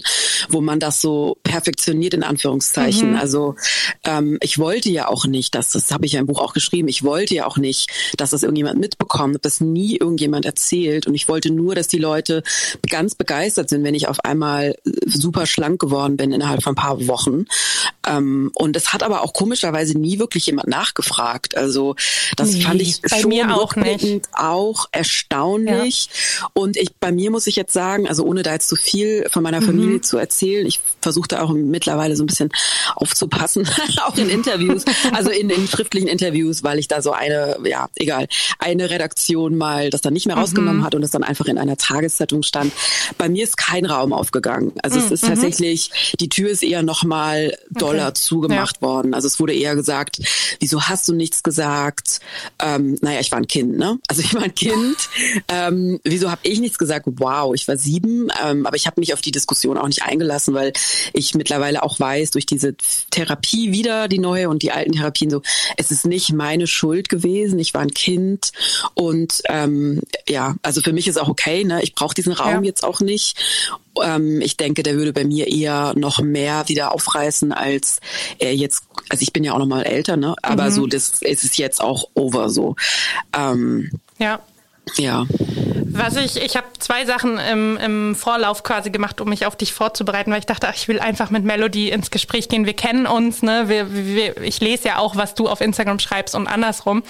[0.50, 3.12] wo man das so perfektioniert in Anführungszeichen.
[3.12, 3.18] Mhm.
[3.18, 3.56] Also
[4.04, 6.88] ähm, ich wollte ja auch nicht, dass das habe ich ja im Buch auch geschrieben,
[6.88, 11.28] ich wollte ja auch nicht, dass das irgendjemand mitbekommt, dass nie irgendjemand erzählt und ich
[11.28, 12.44] wollte nur, dass die Leute
[12.90, 17.08] ganz begeistert sind, wenn ich auf einmal super schlank geworden bin innerhalb von ein paar
[17.08, 17.46] Wochen.
[18.08, 21.58] Ähm, und es hat aber auch komischerweise nie wirklich jemand nachgefragt.
[21.58, 21.96] Also
[22.36, 24.28] das nee, fand ich schon mir auch nicht.
[24.34, 26.10] auch erstaunlich.
[26.42, 26.48] Ja.
[26.54, 29.26] Und ich, bei mir muss ich jetzt sagen, also ohne da jetzt zu so viel
[29.32, 30.04] von meiner Familie mhm.
[30.04, 32.50] zu erzählen, ich versuche da auch mittlerweile so ein bisschen
[32.96, 33.68] aufzupassen,
[34.06, 34.84] auch in Interviews,
[35.14, 38.28] also in, in schriftlichen Interviews, weil ich da so eine, ja, egal,
[38.60, 40.42] eine Redaktion mal das dann nicht mehr mhm.
[40.42, 40.86] rausgenommen mhm.
[40.86, 42.74] hat und es dann einfach in einer Tageszeitung stand.
[43.18, 44.74] Bei mir ist kein Raum aufgegangen.
[44.84, 45.06] Also mhm.
[45.06, 45.28] es ist mhm.
[45.30, 48.14] tatsächlich, die Tür ist eher nochmal doller okay.
[48.16, 48.82] zugemacht ja.
[48.82, 49.14] worden.
[49.14, 50.20] Also es wurde eher gesagt,
[50.60, 52.20] wieso hast du nichts gesagt?
[52.60, 53.98] Ähm, naja, ich war ein Kind, ne?
[54.08, 55.10] Also ich war ein Kind Kind.
[55.48, 57.06] Ähm, wieso habe ich nichts gesagt?
[57.06, 60.54] Wow, ich war sieben, ähm, aber ich habe mich auf die Diskussion auch nicht eingelassen,
[60.54, 60.74] weil
[61.14, 62.76] ich mittlerweile auch weiß, durch diese
[63.12, 65.42] Therapie wieder, die neue und die alten Therapien so,
[65.78, 67.60] es ist nicht meine Schuld gewesen.
[67.60, 68.52] Ich war ein Kind
[68.94, 71.82] und ähm, ja, also für mich ist auch okay, ne?
[71.84, 72.70] Ich brauche diesen Raum ja.
[72.70, 73.38] jetzt auch nicht
[74.02, 78.00] ähm, ich denke, der würde bei mir eher noch mehr wieder aufreißen, als
[78.38, 80.36] er jetzt, also ich bin ja auch noch mal älter, ne?
[80.42, 80.72] Aber mhm.
[80.72, 82.76] so, das ist es jetzt auch over so.
[83.36, 84.40] Ähm, ja.
[84.98, 85.26] Ja.
[85.92, 89.74] Was ich, ich habe zwei Sachen im, im Vorlauf quasi gemacht, um mich auf dich
[89.74, 92.66] vorzubereiten, weil ich dachte, ach, ich will einfach mit Melody ins Gespräch gehen.
[92.66, 93.68] Wir kennen uns, ne?
[93.68, 97.04] Wir, wir, ich lese ja auch, was du auf Instagram schreibst und andersrum.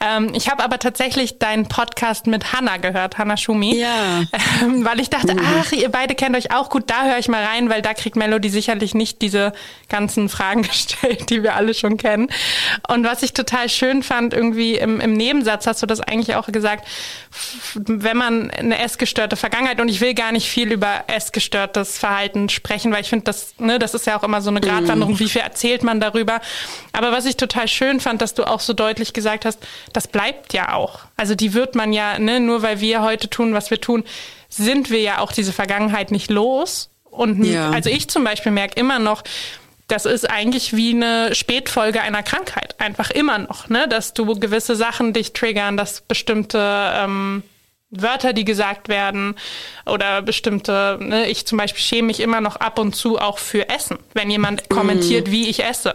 [0.00, 3.76] Ähm, ich habe aber tatsächlich deinen Podcast mit Hanna gehört, Hanna Schumi.
[3.78, 4.22] Ja.
[4.62, 5.40] Ähm, weil ich dachte, mhm.
[5.60, 8.16] ach, ihr beide kennt euch auch gut, da höre ich mal rein, weil da kriegt
[8.16, 9.52] Melody sicherlich nicht diese
[9.88, 12.28] ganzen Fragen gestellt, die wir alle schon kennen.
[12.88, 16.46] Und was ich total schön fand, irgendwie im, im Nebensatz hast du das eigentlich auch
[16.46, 16.86] gesagt,
[17.74, 22.92] wenn man eine essgestörte Vergangenheit und ich will gar nicht viel über essgestörtes Verhalten sprechen,
[22.92, 25.42] weil ich finde, das, ne, das ist ja auch immer so eine Gratwanderung, wie viel
[25.42, 26.40] erzählt man darüber.
[26.92, 29.58] Aber was ich total schön fand, dass du auch so deutlich gesagt hast,
[29.92, 31.00] das bleibt ja auch.
[31.16, 34.04] Also die wird man ja, ne, nur weil wir heute tun, was wir tun,
[34.48, 36.90] sind wir ja auch diese Vergangenheit nicht los.
[37.04, 37.70] Und ja.
[37.70, 39.22] also ich zum Beispiel merke immer noch,
[39.90, 43.88] das ist eigentlich wie eine Spätfolge einer Krankheit, einfach immer noch, ne?
[43.88, 46.58] dass du gewisse Sachen dich triggern, dass bestimmte
[46.94, 47.42] ähm,
[47.90, 49.34] Wörter, die gesagt werden
[49.84, 51.28] oder bestimmte, ne?
[51.28, 54.68] ich zum Beispiel schäme mich immer noch ab und zu auch für Essen, wenn jemand
[54.68, 55.30] kommentiert, mm.
[55.32, 55.94] wie ich esse.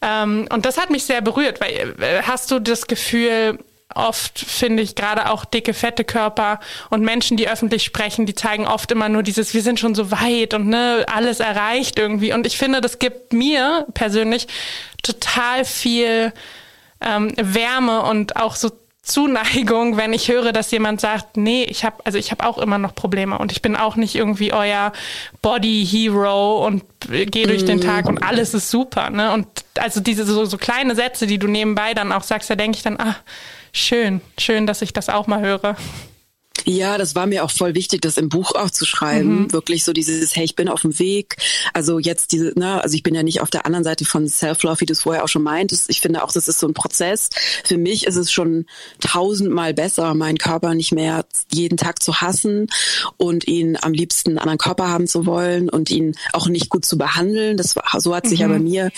[0.00, 3.58] Ähm, und das hat mich sehr berührt, weil äh, hast du das Gefühl,
[3.94, 8.66] oft finde ich gerade auch dicke, fette Körper und Menschen, die öffentlich sprechen, die zeigen
[8.66, 12.32] oft immer nur dieses, wir sind schon so weit und ne, alles erreicht irgendwie.
[12.32, 14.48] Und ich finde, das gibt mir persönlich
[15.02, 16.32] total viel
[17.00, 18.70] ähm, Wärme und auch so
[19.02, 22.78] Zuneigung, wenn ich höre, dass jemand sagt, nee, ich habe also ich habe auch immer
[22.78, 24.92] noch Probleme und ich bin auch nicht irgendwie euer
[25.42, 29.32] Body Hero und gehe durch den Tag und alles ist super, ne?
[29.32, 32.76] Und also diese so, so kleine Sätze, die du nebenbei dann auch sagst, da denke
[32.76, 33.16] ich dann, ah,
[33.72, 35.76] Schön, schön, dass ich das auch mal höre.
[36.64, 39.42] Ja, das war mir auch voll wichtig, das im Buch auch zu schreiben.
[39.42, 39.52] Mhm.
[39.52, 41.36] Wirklich so dieses, hey, ich bin auf dem Weg.
[41.72, 44.80] Also jetzt diese, ne, also ich bin ja nicht auf der anderen Seite von Self-Love,
[44.80, 45.90] wie du es vorher auch schon meintest.
[45.90, 47.30] Ich finde auch, das ist so ein Prozess.
[47.64, 48.66] Für mich ist es schon
[49.00, 52.68] tausendmal besser, meinen Körper nicht mehr jeden Tag zu hassen
[53.16, 56.84] und ihn am liebsten einen anderen Körper haben zu wollen und ihn auch nicht gut
[56.84, 57.56] zu behandeln.
[57.56, 58.42] Das war, so hat sich mhm.
[58.42, 58.90] ja bei mir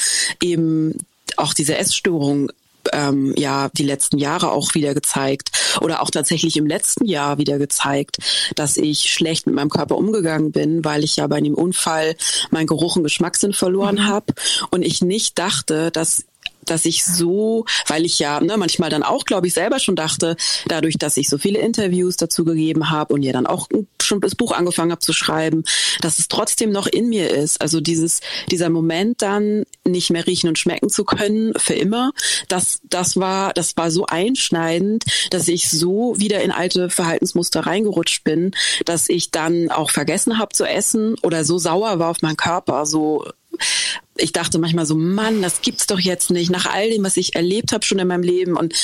[0.42, 0.98] eben
[1.36, 2.50] auch diese Essstörung
[2.92, 7.58] ähm, ja die letzten Jahre auch wieder gezeigt oder auch tatsächlich im letzten Jahr wieder
[7.58, 8.18] gezeigt,
[8.54, 12.16] dass ich schlecht mit meinem Körper umgegangen bin, weil ich ja bei einem Unfall
[12.50, 14.06] meinen Geruch und Geschmackssinn verloren mhm.
[14.06, 14.34] habe
[14.70, 16.24] und ich nicht dachte, dass
[16.70, 20.36] dass ich so, weil ich ja ne, manchmal dann auch, glaube ich, selber schon dachte,
[20.66, 23.68] dadurch, dass ich so viele Interviews dazu gegeben habe und ja dann auch
[24.02, 25.64] schon das Buch angefangen habe zu schreiben,
[26.00, 27.60] dass es trotzdem noch in mir ist.
[27.60, 32.12] Also dieses, dieser Moment dann nicht mehr riechen und schmecken zu können für immer,
[32.48, 38.24] das, das war, das war so einschneidend, dass ich so wieder in alte Verhaltensmuster reingerutscht
[38.24, 38.52] bin,
[38.84, 42.86] dass ich dann auch vergessen habe zu essen oder so sauer war auf meinen Körper,
[42.86, 43.24] so
[44.16, 46.50] ich dachte manchmal so, Mann, das gibt's doch jetzt nicht.
[46.50, 48.74] Nach all dem, was ich erlebt habe schon in meinem Leben und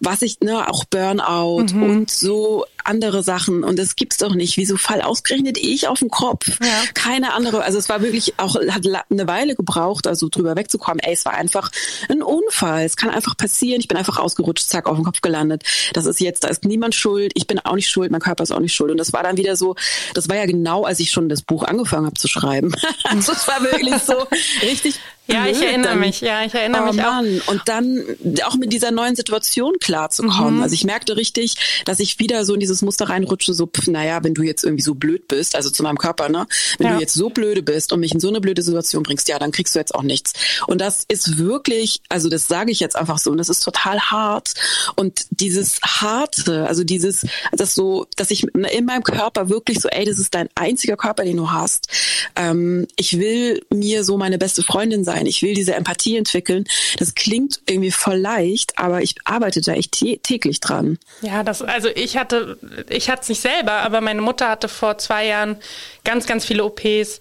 [0.00, 1.82] was ich, ne, auch Burnout mhm.
[1.82, 4.56] und so andere Sachen und es gibt's doch nicht.
[4.56, 6.48] Wieso fall ausgerechnet ich auf den Kopf?
[6.60, 6.82] Ja.
[6.94, 7.64] Keine andere.
[7.64, 11.00] Also es war wirklich auch, hat eine Weile gebraucht, also drüber wegzukommen.
[11.00, 11.72] Ey, es war einfach
[12.08, 12.84] ein Unfall.
[12.84, 13.80] Es kann einfach passieren.
[13.80, 15.64] Ich bin einfach ausgerutscht, zack, auf den Kopf gelandet.
[15.94, 17.32] Das ist jetzt, da ist niemand schuld.
[17.34, 18.12] Ich bin auch nicht schuld.
[18.12, 18.92] Mein Körper ist auch nicht schuld.
[18.92, 19.74] Und das war dann wieder so,
[20.14, 22.72] das war ja genau, als ich schon das Buch angefangen habe zu schreiben.
[23.04, 24.14] also es war wirklich so
[24.62, 27.40] richtig richtig ja, blöd, ich erinnere dann, mich, ja, ich erinnere oh mich Mann.
[27.40, 27.48] auch.
[27.48, 28.04] Und dann
[28.44, 30.56] auch mit dieser neuen Situation klarzukommen.
[30.56, 30.62] Mhm.
[30.62, 34.22] Also ich merkte richtig, dass ich wieder so in dieses Muster reinrutsche, so, pff, naja,
[34.22, 36.46] wenn du jetzt irgendwie so blöd bist, also zu meinem Körper, ne?
[36.78, 36.94] Wenn ja.
[36.94, 39.52] du jetzt so blöde bist und mich in so eine blöde Situation bringst, ja, dann
[39.52, 40.32] kriegst du jetzt auch nichts.
[40.66, 44.00] Und das ist wirklich, also das sage ich jetzt einfach so, und das ist total
[44.00, 44.54] hart.
[44.94, 50.04] Und dieses Harte, also dieses, das so, dass ich in meinem Körper wirklich so, ey,
[50.04, 51.88] das ist dein einziger Körper, den du hast.
[52.36, 55.26] Ähm, ich will mir so meine beste Freundin sein sein.
[55.26, 56.64] Ich will diese Empathie entwickeln.
[56.98, 60.98] Das klingt irgendwie voll leicht, aber ich arbeite da echt täglich dran.
[61.22, 64.98] Ja, das, also ich hatte, ich hatte es nicht selber, aber meine Mutter hatte vor
[64.98, 65.56] zwei Jahren
[66.04, 67.20] ganz, ganz viele OPs.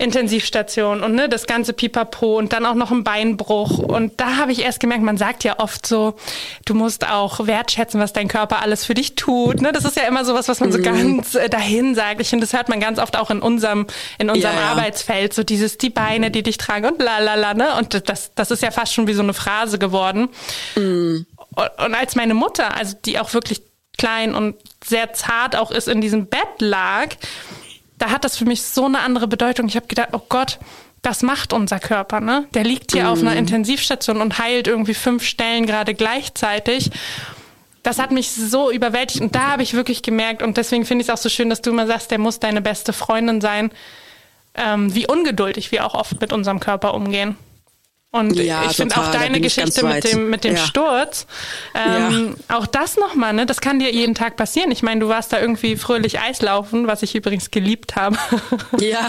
[0.00, 3.78] Intensivstation und ne, das ganze Pipapo und dann auch noch ein Beinbruch.
[3.78, 6.14] Und da habe ich erst gemerkt, man sagt ja oft so,
[6.64, 9.60] du musst auch wertschätzen, was dein Körper alles für dich tut.
[9.60, 10.82] Ne, das ist ja immer so was, was man so mhm.
[10.82, 12.20] ganz äh, dahin sagt.
[12.20, 13.86] Ich finde, das hört man ganz oft auch in unserem,
[14.18, 14.68] in unserem ja, ja.
[14.68, 17.76] Arbeitsfeld, so dieses, die Beine, die dich tragen und lalala, ne?
[17.76, 20.30] Und das, das ist ja fast schon wie so eine Phrase geworden.
[20.76, 21.26] Mhm.
[21.54, 23.62] Und, und als meine Mutter, also die auch wirklich
[23.98, 27.08] klein und sehr zart auch ist, in diesem Bett lag,
[28.00, 29.68] da hat das für mich so eine andere Bedeutung.
[29.68, 30.58] Ich habe gedacht, oh Gott,
[31.02, 32.46] das macht unser Körper, ne?
[32.54, 33.08] Der liegt hier mhm.
[33.10, 33.38] auf einer mhm.
[33.38, 36.90] Intensivstation und heilt irgendwie fünf Stellen gerade gleichzeitig.
[37.82, 41.08] Das hat mich so überwältigt und da habe ich wirklich gemerkt und deswegen finde ich
[41.08, 43.70] es auch so schön, dass du immer sagst, der muss deine beste Freundin sein,
[44.54, 47.36] ähm, wie ungeduldig wir auch oft mit unserem Körper umgehen.
[48.12, 50.66] Und ja, ich finde auch deine Geschichte mit dem, mit dem ja.
[50.66, 51.26] Sturz,
[51.74, 52.56] ähm, ja.
[52.56, 54.72] auch das nochmal, ne, das kann dir jeden Tag passieren.
[54.72, 58.16] Ich meine, du warst da irgendwie fröhlich Eislaufen, was ich übrigens geliebt habe.
[58.80, 59.06] Ja,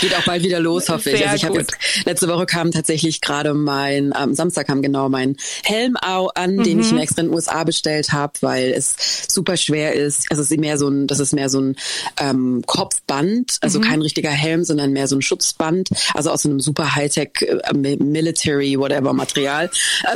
[0.00, 1.18] Geht auch bald wieder los, hoffe ich.
[1.18, 5.08] Sehr also ich habe jetzt letzte Woche kam tatsächlich gerade mein am Samstag kam genau
[5.08, 6.62] mein Helm an, mhm.
[6.62, 8.96] den ich mir extra in den USA bestellt habe, weil es
[9.28, 10.26] super schwer ist.
[10.30, 11.76] Also es ist mehr so ein, das ist mehr so ein
[12.20, 13.84] ähm, Kopfband, also mhm.
[13.84, 17.58] kein richtiger Helm, sondern mehr so ein Schutzband, also aus so einem super Hightech äh,
[17.98, 19.70] Military whatever Material,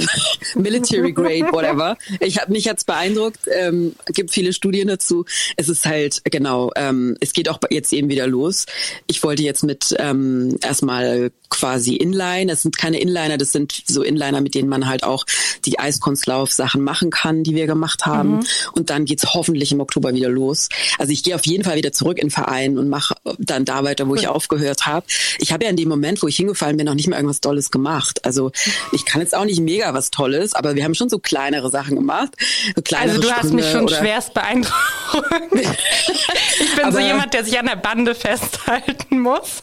[0.54, 1.96] Military Grade whatever.
[2.20, 3.40] Ich habe mich jetzt beeindruckt.
[3.52, 5.24] Ähm, gibt viele Studien dazu.
[5.56, 6.70] Es ist halt genau.
[6.76, 8.66] Ähm, es geht auch jetzt eben wieder los.
[9.06, 12.52] Ich wollte jetzt mit ähm, erstmal quasi Inline.
[12.52, 15.24] Es sind keine Inliner, das sind so Inliner, mit denen man halt auch
[15.64, 18.36] die Eiskunstlauf-Sachen machen kann, die wir gemacht haben.
[18.36, 18.46] Mhm.
[18.72, 20.68] Und dann geht's hoffentlich im Oktober wieder los.
[20.98, 23.84] Also ich gehe auf jeden Fall wieder zurück in den Verein und mache dann da
[23.84, 24.18] weiter, wo cool.
[24.18, 25.04] ich aufgehört habe.
[25.38, 27.40] Ich habe ja in dem Moment, wo ich hingefallen bin, noch nicht mal irgendwas
[27.70, 28.24] Tolles gemacht.
[28.24, 28.52] Also
[28.92, 31.96] ich kann jetzt auch nicht mega was Tolles, aber wir haben schon so kleinere Sachen
[31.96, 32.30] gemacht.
[32.74, 34.74] So kleinere also du hast mich schon schwerst beeindruckt.
[35.52, 39.62] ich bin aber, so jemand, der sich an der Bande festhalten muss.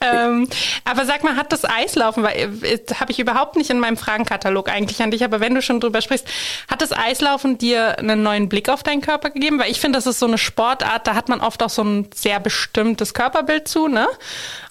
[0.00, 0.48] Ähm,
[0.84, 4.68] aber sag mal, hat das Eislaufen, weil äh, habe ich überhaupt nicht in meinem Fragenkatalog
[4.68, 6.26] eigentlich an dich, aber wenn du schon drüber sprichst,
[6.68, 9.58] hat das Eislaufen dir einen neuen Blick auf deinen Körper gegeben?
[9.58, 12.08] Weil ich finde, das ist so eine Sportart, da hat man oft auch so ein
[12.14, 14.06] sehr bestimmtes Körperbild zu, ne?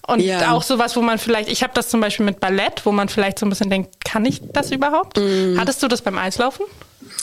[0.06, 0.52] Und ja.
[0.52, 3.38] auch sowas, wo man vielleicht, ich habe das zum Beispiel mit Ballett, wo man vielleicht
[3.38, 5.18] so ein bisschen denkt, kann ich das überhaupt?
[5.18, 5.58] Mm.
[5.58, 6.64] Hattest du das beim Eislaufen?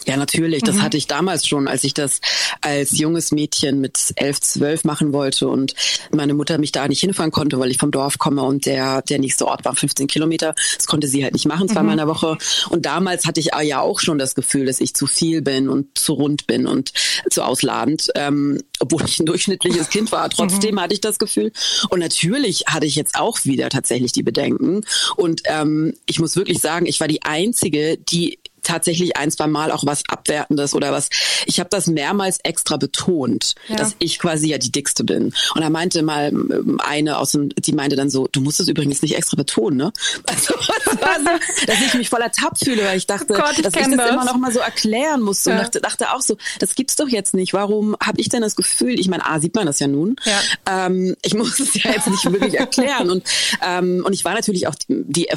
[0.05, 0.63] Ja, natürlich.
[0.63, 0.81] Das mhm.
[0.83, 2.19] hatte ich damals schon, als ich das
[2.61, 5.75] als junges Mädchen mit elf, zwölf machen wollte und
[6.11, 9.19] meine Mutter mich da nicht hinfahren konnte, weil ich vom Dorf komme und der, der
[9.19, 10.55] nächste Ort war 15 Kilometer.
[10.77, 11.91] Das konnte sie halt nicht machen, zweimal mhm.
[11.91, 12.37] in der Woche.
[12.69, 15.97] Und damals hatte ich ja auch schon das Gefühl, dass ich zu viel bin und
[15.97, 16.91] zu rund bin und
[17.29, 18.09] zu ausladend.
[18.15, 20.81] Ähm, obwohl ich ein durchschnittliches Kind war, trotzdem mhm.
[20.81, 21.51] hatte ich das Gefühl.
[21.89, 24.81] Und natürlich hatte ich jetzt auch wieder tatsächlich die Bedenken.
[25.15, 29.71] Und ähm, ich muss wirklich sagen, ich war die Einzige, die tatsächlich ein, zwei Mal
[29.71, 31.09] auch was Abwertendes oder was.
[31.45, 33.75] Ich habe das mehrmals extra betont, ja.
[33.75, 35.33] dass ich quasi ja die Dickste bin.
[35.55, 38.67] Und da meinte mal ähm, eine aus dem, die meinte dann so, du musst es
[38.67, 39.93] übrigens nicht extra betonen, ne?
[40.25, 43.75] Also, so, dass ich mich voller Tapp fühle, weil ich dachte, oh Gott, ich dass
[43.75, 45.57] ich das, das, immer noch mal so erklären musste ja.
[45.57, 47.53] und dachte, dachte auch so, das gibt's doch jetzt nicht.
[47.53, 50.87] Warum habe ich denn das Gefühl, ich meine, A, sieht man das ja nun, ja.
[50.87, 53.09] Ähm, ich muss es ja jetzt nicht wirklich erklären.
[53.09, 53.23] Und,
[53.65, 55.27] ähm, und ich war natürlich auch die, die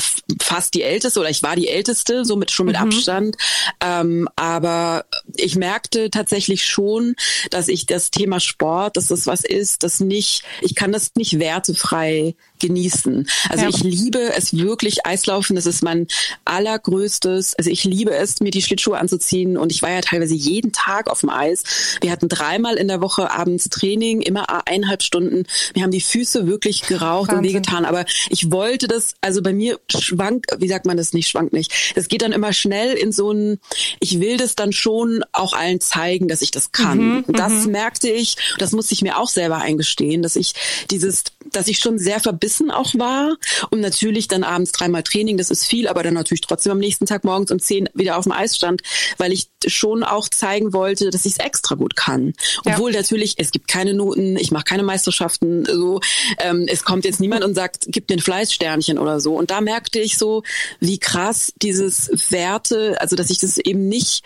[0.40, 2.82] fast die Älteste oder ich war die Älteste, so mit schon mit mhm.
[2.82, 3.36] Abstand Abstand.
[3.80, 7.14] Ähm, aber ich merkte tatsächlich schon,
[7.50, 11.38] dass ich das Thema Sport, dass das was ist, das nicht, ich kann das nicht
[11.38, 13.28] wertefrei genießen.
[13.48, 13.68] Also ja.
[13.70, 16.06] ich liebe es wirklich Eislaufen, das ist mein
[16.44, 20.72] allergrößtes, also ich liebe es, mir die Schlittschuhe anzuziehen und ich war ja teilweise jeden
[20.72, 21.64] Tag auf dem Eis.
[22.00, 25.44] Wir hatten dreimal in der Woche abends Training, immer eineinhalb Stunden.
[25.74, 27.38] Wir haben die Füße wirklich geraucht Wahnsinn.
[27.38, 31.28] und wehgetan, aber ich wollte das, also bei mir schwank, wie sagt man das nicht,
[31.28, 31.92] schwankt nicht.
[31.94, 33.58] Das geht dann immer schnell in so ein,
[34.00, 36.98] ich will das dann schon auch allen zeigen, dass ich das kann.
[36.98, 37.72] Mhm, das mhm.
[37.72, 40.54] merkte ich, das musste ich mir auch selber eingestehen, dass ich
[40.90, 43.36] dieses, dass ich schon sehr verbissen auch war
[43.70, 47.06] und natürlich dann abends dreimal Training, das ist viel, aber dann natürlich trotzdem am nächsten
[47.06, 48.82] Tag morgens um zehn wieder auf dem Eis stand,
[49.18, 52.34] weil ich schon auch zeigen wollte, dass ich es extra gut kann.
[52.64, 53.00] Obwohl ja.
[53.00, 56.00] natürlich, es gibt keine Noten, ich mache keine Meisterschaften, so
[56.38, 59.34] ähm, es kommt jetzt niemand und sagt, gib mir ein Fleißsternchen oder so.
[59.34, 60.42] Und da merkte ich so,
[60.80, 64.22] wie krass dieses Werte, also dass ich das eben nicht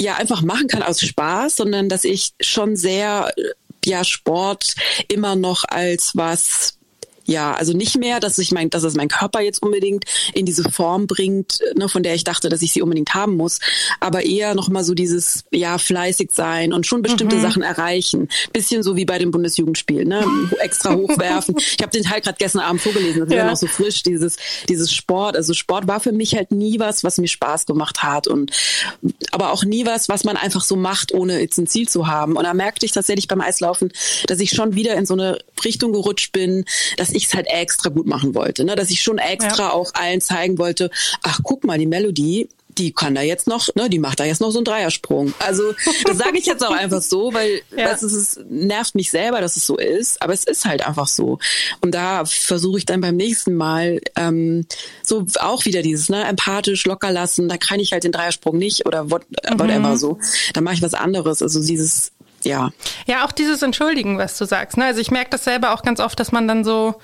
[0.00, 3.32] ja einfach machen kann aus Spaß, sondern dass ich schon sehr
[3.84, 4.74] ja Sport
[5.08, 6.77] immer noch als was
[7.28, 10.64] ja, also nicht mehr, dass ich mein, dass es mein Körper jetzt unbedingt in diese
[10.70, 13.60] Form bringt, ne, von der ich dachte, dass ich sie unbedingt haben muss,
[14.00, 17.42] aber eher noch mal so dieses ja fleißig sein und schon bestimmte mhm.
[17.42, 20.24] Sachen erreichen, bisschen so wie bei den Bundesjugendspielen, ne,
[20.60, 21.56] extra hochwerfen.
[21.58, 23.44] ich habe den Teil gerade gestern Abend vorgelesen, das ist ja.
[23.44, 24.38] ja noch so frisch, dieses
[24.70, 28.26] dieses Sport, also Sport war für mich halt nie was, was mir Spaß gemacht hat
[28.26, 28.52] und
[29.32, 32.36] aber auch nie was, was man einfach so macht, ohne jetzt ein Ziel zu haben.
[32.36, 33.92] Und da merkte ich tatsächlich beim Eislaufen,
[34.26, 36.64] dass ich schon wieder in so eine Richtung gerutscht bin,
[36.96, 38.76] dass ich es halt extra gut machen wollte, ne?
[38.76, 39.72] dass ich schon extra ja.
[39.72, 40.90] auch allen zeigen wollte,
[41.22, 44.40] ach guck mal, die Melodie, die kann da jetzt noch, ne, die macht da jetzt
[44.40, 45.34] noch so einen Dreiersprung.
[45.40, 47.90] Also das sage ich jetzt auch einfach so, weil ja.
[47.90, 51.38] es ist, nervt mich selber, dass es so ist, aber es ist halt einfach so.
[51.80, 54.66] Und da versuche ich dann beim nächsten Mal ähm,
[55.02, 57.48] so auch wieder dieses, ne, empathisch locker lassen.
[57.48, 59.58] Da kann ich halt den Dreiersprung nicht oder what, mhm.
[59.58, 60.18] whatever so.
[60.54, 61.42] Da mache ich was anderes.
[61.42, 62.12] Also dieses
[62.44, 62.70] ja.
[63.06, 64.76] Ja, auch dieses Entschuldigen, was du sagst.
[64.76, 64.84] Ne?
[64.84, 67.00] Also ich merke das selber auch ganz oft, dass man dann so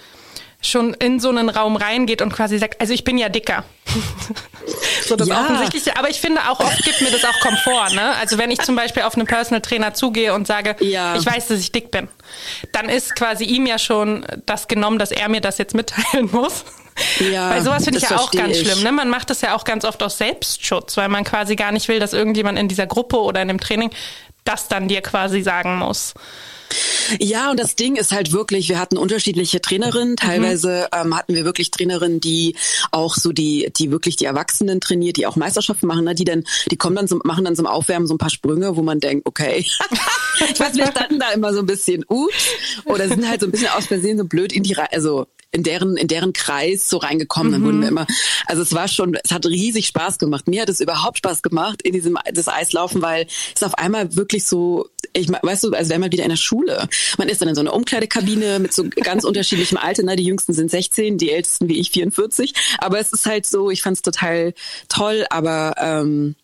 [0.67, 3.65] schon in so einen Raum reingeht und quasi sagt, also ich bin ja dicker.
[5.07, 5.43] so das ja.
[5.43, 5.97] Offensichtliche.
[5.99, 7.95] Aber ich finde auch oft gibt mir das auch Komfort.
[7.95, 8.15] Ne?
[8.17, 11.17] Also wenn ich zum Beispiel auf einen Personal Trainer zugehe und sage, ja.
[11.17, 12.09] ich weiß, dass ich dick bin,
[12.73, 16.65] dann ist quasi ihm ja schon das genommen, dass er mir das jetzt mitteilen muss.
[17.19, 18.69] Ja, weil sowas finde ich ja auch ganz ich.
[18.69, 18.85] schlimm.
[18.85, 18.93] Ne?
[18.93, 21.99] Man macht das ja auch ganz oft aus Selbstschutz, weil man quasi gar nicht will,
[21.99, 23.91] dass irgendjemand in dieser Gruppe oder in dem Training
[24.45, 26.15] das dann dir quasi sagen muss.
[27.21, 30.13] Ja, und das Ding ist halt wirklich, wir hatten unterschiedliche Trainerinnen.
[30.13, 30.17] Mhm.
[30.17, 31.01] Teilweise mhm.
[31.01, 32.57] ähm, hatten wir wirklich Trainerinnen, die
[32.91, 36.15] auch so die, die wirklich die Erwachsenen trainiert, die auch Meisterschaften machen, ne?
[36.15, 38.83] die dann, die kommen dann zum, machen dann zum Aufwärmen so ein paar Sprünge, wo
[38.83, 39.59] man denkt, okay,
[40.51, 42.49] ich weiß, wir standen da immer so ein bisschen, ups,
[42.85, 45.97] oder sind halt so ein bisschen aus Versehen so blöd in die, also in deren,
[45.97, 47.49] in deren Kreis so reingekommen.
[47.49, 47.53] Mhm.
[47.53, 47.97] Dann wurden wir mhm.
[47.99, 48.07] immer,
[48.47, 50.49] also es war schon, es hat riesig Spaß gemacht.
[50.49, 54.45] Mir hat es überhaupt Spaß gemacht in diesem, das Eislaufen, weil es auf einmal wirklich
[54.45, 56.64] so, ich weißt du, als wäre man wieder in der Schule.
[57.19, 60.03] Man ist dann in so einer Umkleidekabine mit so ganz unterschiedlichem Alter.
[60.03, 60.17] Ne?
[60.17, 62.55] Die Jüngsten sind 16, die Ältesten wie ich 44.
[62.79, 64.55] Aber es ist halt so, ich fand es total
[64.89, 66.35] toll, aber ähm,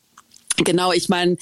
[0.65, 1.37] Genau, ich meine,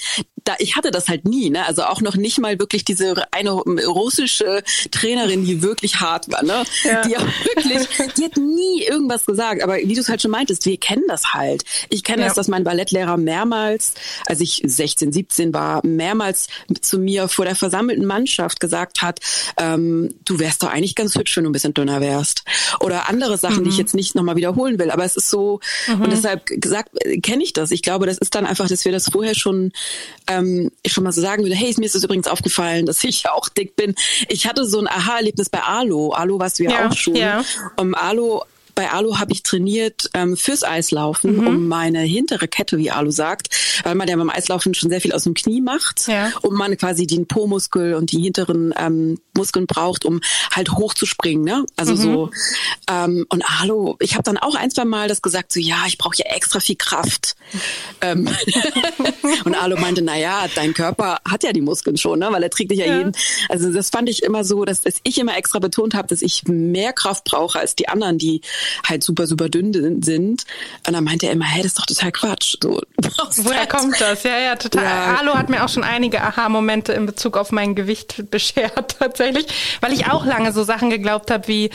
[0.48, 1.66] da ich hatte das halt nie, ne?
[1.66, 6.64] Also auch noch nicht mal wirklich diese eine russische Trainerin, die wirklich hart war, ne?
[6.84, 7.02] Ja.
[7.02, 9.62] Die auch wirklich, die hat nie irgendwas gesagt.
[9.62, 11.64] Aber wie du es halt schon meintest, wir kennen das halt.
[11.90, 12.28] Ich kenne ja.
[12.28, 13.92] das, dass mein Ballettlehrer mehrmals,
[14.24, 16.46] als ich 16, 17 war, mehrmals
[16.80, 19.20] zu mir vor der versammelten Mannschaft gesagt hat,
[19.58, 22.44] ähm, du wärst doch eigentlich ganz hübsch, wenn du ein bisschen dünner wärst.
[22.80, 23.64] Oder andere Sachen, mhm.
[23.64, 23.80] die ich mhm.
[23.80, 24.90] jetzt nicht nochmal wiederholen will.
[24.90, 26.00] Aber es ist so, mhm.
[26.00, 26.90] und deshalb gesagt,
[27.22, 27.70] kenne ich das.
[27.70, 29.72] Ich glaube, das ist dann einfach, dass wir das vorher schon
[30.38, 33.28] ähm, ich schon mal so sagen würde, hey, mir ist es übrigens aufgefallen, dass ich
[33.28, 33.94] auch dick bin.
[34.28, 36.12] Ich hatte so ein Aha-Erlebnis bei Alo.
[36.12, 37.16] Alo warst du ja, ja auch schon.
[37.16, 37.44] Ja.
[37.76, 38.44] Um Alo
[38.78, 41.46] bei Alu habe ich trainiert ähm, fürs Eislaufen, mhm.
[41.48, 43.48] um meine hintere Kette, wie Alu sagt,
[43.82, 46.30] weil man ja beim Eislaufen schon sehr viel aus dem Knie macht, ja.
[46.42, 50.20] und man quasi den Po-Muskel und die hinteren ähm, Muskeln braucht, um
[50.54, 51.42] halt hochzuspringen.
[51.42, 51.66] Ne?
[51.74, 51.96] Also mhm.
[51.96, 52.30] so.
[52.88, 55.98] Ähm, und Alu, ich habe dann auch ein, zwei Mal das gesagt, so ja, ich
[55.98, 57.34] brauche ja extra viel Kraft.
[58.00, 58.28] ähm,
[59.44, 62.28] und Alu meinte, na ja, dein Körper hat ja die Muskeln schon, ne?
[62.30, 62.98] weil er trägt dich ja, ja.
[62.98, 63.12] jeden.
[63.48, 66.44] Also das fand ich immer so, dass, dass ich immer extra betont habe, dass ich
[66.46, 68.42] mehr Kraft brauche als die anderen, die
[68.86, 70.44] halt super, super dünn sind.
[70.86, 72.56] Und dann meinte er immer, hey, das ist doch total Quatsch.
[72.62, 72.80] So,
[73.36, 73.70] Woher halt.
[73.70, 74.22] kommt das?
[74.22, 74.84] Ja, ja, total.
[74.84, 75.18] Ja.
[75.18, 79.46] Hallo hat mir auch schon einige Aha-Momente in Bezug auf mein Gewicht beschert, tatsächlich.
[79.80, 81.70] Weil ich auch lange so Sachen geglaubt habe wie,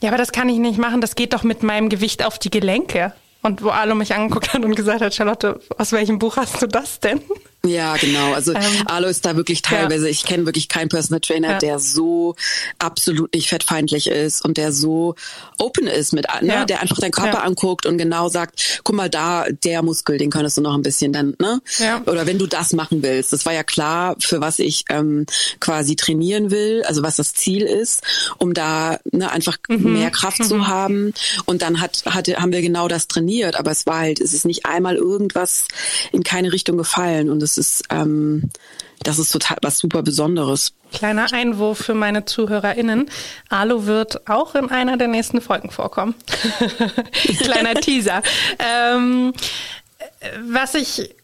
[0.00, 2.50] ja, aber das kann ich nicht machen, das geht doch mit meinem Gewicht auf die
[2.50, 3.12] Gelenke.
[3.42, 6.66] Und wo Alo mich angeguckt hat und gesagt hat, Charlotte, aus welchem Buch hast du
[6.66, 7.20] das denn?
[7.66, 8.32] Ja, genau.
[8.32, 10.10] Also ähm, Alo ist da wirklich teilweise, ja.
[10.10, 11.58] ich kenne wirklich keinen Personal Trainer, ja.
[11.58, 12.34] der so
[12.78, 15.14] absolut nicht fettfeindlich ist und der so
[15.58, 16.64] open ist mit, ne, ja.
[16.64, 20.56] der einfach deinen Körper anguckt und genau sagt, guck mal da, der Muskel, den könntest
[20.56, 21.60] du noch ein bisschen dann, ne?
[21.78, 22.02] Ja.
[22.06, 23.32] Oder wenn du das machen willst.
[23.32, 25.26] Das war ja klar, für was ich ähm,
[25.60, 28.02] quasi trainieren will, also was das Ziel ist,
[28.38, 29.94] um da ne, einfach mhm.
[29.94, 30.44] mehr Kraft mhm.
[30.44, 31.14] zu haben.
[31.44, 34.44] Und dann hat, hatte, haben wir genau das trainiert, aber es war halt, es ist
[34.44, 35.66] nicht einmal irgendwas
[36.12, 38.50] in keine Richtung gefallen und es ist, ähm,
[39.02, 40.72] das ist total was super Besonderes.
[40.92, 43.10] Kleiner Einwurf für meine ZuhörerInnen.
[43.48, 46.14] Alu wird auch in einer der nächsten Folgen vorkommen.
[47.38, 48.22] Kleiner Teaser.
[48.58, 49.32] Ähm,
[50.48, 51.14] was ich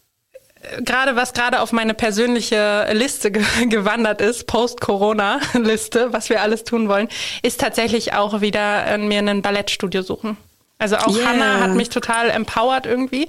[0.81, 6.89] gerade was gerade auf meine persönliche Liste ge gewandert ist, Post-Corona-Liste, was wir alles tun
[6.89, 7.09] wollen,
[7.43, 10.37] ist tatsächlich auch wieder äh, mir ein Ballettstudio suchen.
[10.83, 11.29] Also auch yeah.
[11.29, 13.29] Hannah hat mich total empowert irgendwie,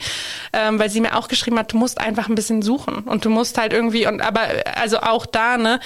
[0.54, 3.30] ähm, weil sie mir auch geschrieben hat, du musst einfach ein bisschen suchen und du
[3.30, 4.42] musst halt irgendwie und aber
[4.74, 5.80] also auch da ne,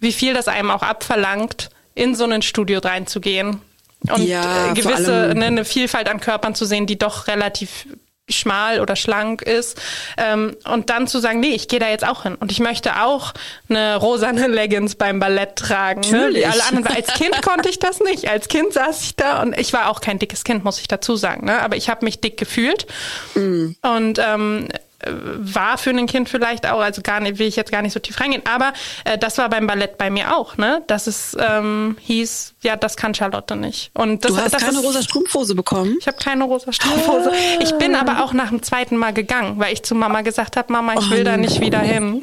[0.00, 3.60] wie viel das einem auch abverlangt, in so ein Studio reinzugehen
[4.08, 7.86] und ja, äh, gewisse ne, eine Vielfalt an Körpern zu sehen, die doch relativ
[8.28, 9.80] schmal oder schlank ist
[10.16, 13.02] ähm, und dann zu sagen, nee, ich gehe da jetzt auch hin und ich möchte
[13.02, 13.34] auch
[13.68, 16.96] eine rosane Leggings beim Ballett tragen, ne, wie alle anderen.
[16.96, 18.28] Als Kind konnte ich das nicht.
[18.28, 21.16] Als Kind saß ich da und ich war auch kein dickes Kind, muss ich dazu
[21.16, 21.60] sagen, ne?
[21.60, 22.86] aber ich habe mich dick gefühlt
[23.34, 23.70] mm.
[23.82, 24.68] und ähm,
[25.06, 28.00] war für ein Kind vielleicht auch, also gar nicht, will ich jetzt gar nicht so
[28.00, 28.72] tief reingehen, aber
[29.04, 30.82] äh, das war beim Ballett bei mir auch, ne?
[30.86, 33.90] Dass es ähm, hieß, ja, das kann Charlotte nicht.
[33.94, 35.96] Und das, du hast das keine ist, rosa Strumpfhose bekommen?
[36.00, 37.32] Ich habe keine rosa Strumpfhose.
[37.60, 40.72] Ich bin aber auch nach dem zweiten Mal gegangen, weil ich zu Mama gesagt habe,
[40.72, 42.22] Mama, ich will oh, da nicht wieder hin.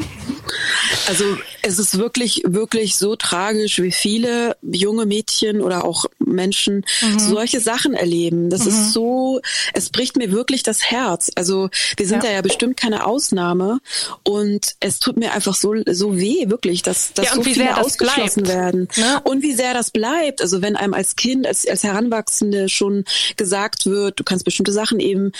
[1.08, 7.20] Also es ist wirklich, wirklich so tragisch, wie viele junge Mädchen oder auch Menschen mhm.
[7.20, 8.50] solche Sachen erleben.
[8.50, 8.68] Das mhm.
[8.68, 9.42] ist so,
[9.74, 11.32] es bricht mir wirklich das Herz.
[11.36, 12.30] Also wir sind ja.
[12.30, 13.80] da ja bestimmt keine Ausnahme
[14.24, 18.44] und es tut mir einfach so, so weh, wirklich, dass, dass ja, so viele ausgeschlossen
[18.44, 18.88] bleibt, werden.
[18.98, 19.22] Ne?
[19.24, 20.42] Und wie sehr das bleibt.
[20.42, 23.06] Also wenn einem als Kind, als, als Heranwachsende schon
[23.38, 25.32] gesagt wird, du kannst bestimmte Sachen eben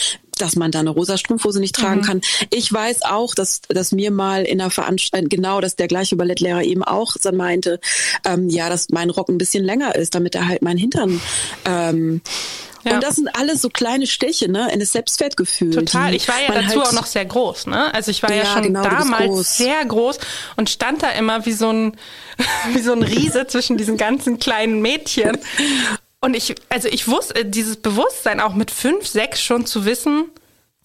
[0.42, 2.06] dass man da eine rosa Strumpfhose nicht tragen mhm.
[2.06, 2.22] kann.
[2.50, 6.64] Ich weiß auch, dass, dass mir mal in der Veranstaltung, genau, dass der gleiche Ballettlehrer
[6.64, 7.80] eben auch dann meinte,
[8.26, 11.22] ähm, ja, dass mein Rock ein bisschen länger ist, damit er halt meinen Hintern
[11.66, 12.22] ähm,
[12.84, 12.96] ja.
[12.96, 15.72] Und das sind alles so kleine Stiche, ne, in das Selbstwertgefühl.
[15.72, 16.14] Total.
[16.16, 17.94] Ich war ja dazu halt auch noch sehr groß, ne?
[17.94, 19.58] Also ich war ja, ja schon genau, damals groß.
[19.58, 20.20] sehr groß
[20.56, 21.98] und stand da immer wie so ein,
[22.74, 25.38] wie so ein Riese zwischen diesen ganzen kleinen Mädchen.
[26.22, 30.26] Und ich, also ich wusste, dieses Bewusstsein auch mit fünf, sechs schon zu wissen,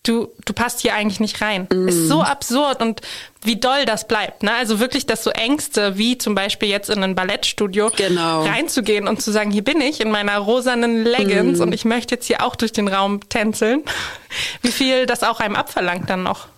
[0.05, 1.67] du, du passt hier eigentlich nicht rein.
[1.73, 1.89] Mm.
[1.89, 3.01] Ist so absurd und
[3.43, 4.43] wie doll das bleibt.
[4.43, 4.53] Ne?
[4.53, 8.45] Also wirklich, dass so Ängste, wie zum Beispiel jetzt in ein Ballettstudio, genau.
[8.45, 11.63] reinzugehen und zu sagen, hier bin ich in meiner rosanen Leggings mm.
[11.63, 13.83] und ich möchte jetzt hier auch durch den Raum tänzeln.
[14.63, 16.49] Wie viel das auch einem abverlangt dann noch.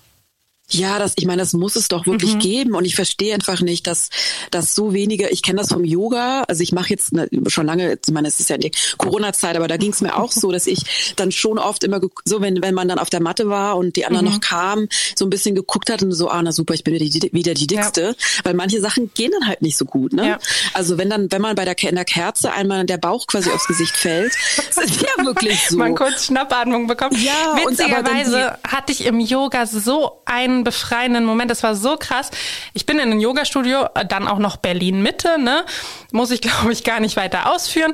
[0.68, 2.38] Ja, das, ich meine, das muss es doch wirklich mhm.
[2.40, 4.10] geben und ich verstehe einfach nicht, dass,
[4.50, 7.96] dass so wenige, ich kenne das vom Yoga, also ich mache jetzt ne, schon lange,
[8.04, 10.66] ich meine, es ist ja die Corona-Zeit, aber da ging es mir auch so, dass
[10.66, 13.94] ich dann schon oft immer so, wenn, wenn man dann auf der Matte war und
[13.94, 14.32] die anderen mhm.
[14.32, 17.04] noch kamen, so ein bisschen geguckt hat und so, ah, na super, ich bin wieder
[17.04, 18.44] die, wieder die Dickste, ja.
[18.44, 20.26] weil manche Sachen gehen dann halt nicht so gut, ne?
[20.30, 20.38] Ja.
[20.74, 23.68] Also wenn dann, wenn man bei der, in der Kerze einmal der Bauch quasi aufs
[23.68, 24.32] Gesicht fällt,
[24.74, 25.76] das ist ja wirklich so.
[25.76, 27.16] Man kurz Schnappatmung bekommt.
[27.22, 31.50] Ja, Witzigerweise hatte ich im Yoga so ein einen befreienden Moment.
[31.50, 32.30] Das war so krass.
[32.74, 35.64] Ich bin in ein Yoga-Studio, dann auch noch Berlin Mitte, ne?
[36.12, 37.92] Muss ich, glaube ich, gar nicht weiter ausführen.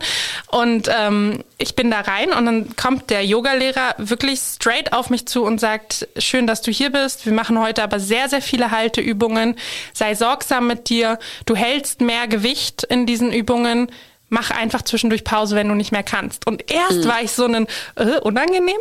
[0.50, 5.26] Und ähm, ich bin da rein und dann kommt der Yogalehrer wirklich straight auf mich
[5.26, 7.26] zu und sagt, schön, dass du hier bist.
[7.26, 9.56] Wir machen heute aber sehr, sehr viele Halteübungen.
[9.92, 11.18] Sei sorgsam mit dir.
[11.46, 13.88] Du hältst mehr Gewicht in diesen Übungen
[14.32, 16.46] mach einfach zwischendurch Pause, wenn du nicht mehr kannst.
[16.46, 17.08] Und erst mhm.
[17.08, 18.78] war ich so ein äh, unangenehm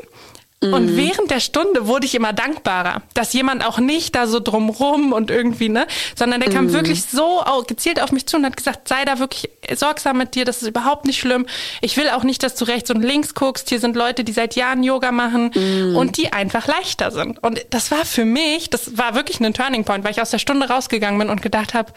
[0.64, 0.98] und mhm.
[0.98, 5.32] während der Stunde wurde ich immer dankbarer, dass jemand auch nicht da so drumrum und
[5.32, 6.74] irgendwie, ne, sondern der kam mhm.
[6.74, 10.46] wirklich so gezielt auf mich zu und hat gesagt, sei da wirklich sorgsam mit dir,
[10.46, 11.48] das ist überhaupt nicht schlimm.
[11.82, 13.70] Ich will auch nicht, dass du rechts und links guckst.
[13.70, 15.96] Hier sind Leute, die seit Jahren Yoga machen mhm.
[15.96, 17.42] und die einfach leichter sind.
[17.42, 20.38] Und das war für mich, das war wirklich ein Turning Point, weil ich aus der
[20.38, 21.92] Stunde rausgegangen bin und gedacht habe,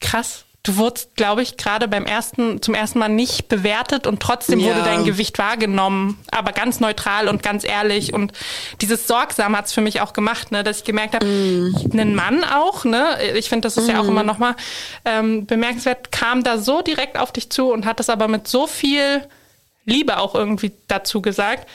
[0.00, 4.60] krass, du wurdest, glaube ich, gerade beim ersten, zum ersten Mal nicht bewertet und trotzdem
[4.60, 4.66] ja.
[4.68, 8.12] wurde dein Gewicht wahrgenommen, aber ganz neutral und ganz ehrlich.
[8.12, 8.32] Und
[8.80, 11.90] dieses Sorgsam hat's für mich auch gemacht, ne, dass ich gemerkt habe, mm.
[11.92, 13.90] einen Mann auch, ne, ich finde, das ist mm.
[13.90, 14.26] ja auch immer mm.
[14.26, 14.56] nochmal
[15.04, 18.66] ähm, bemerkenswert, kam da so direkt auf dich zu und hat das aber mit so
[18.66, 19.26] viel
[19.84, 21.66] Liebe auch irgendwie dazu gesagt.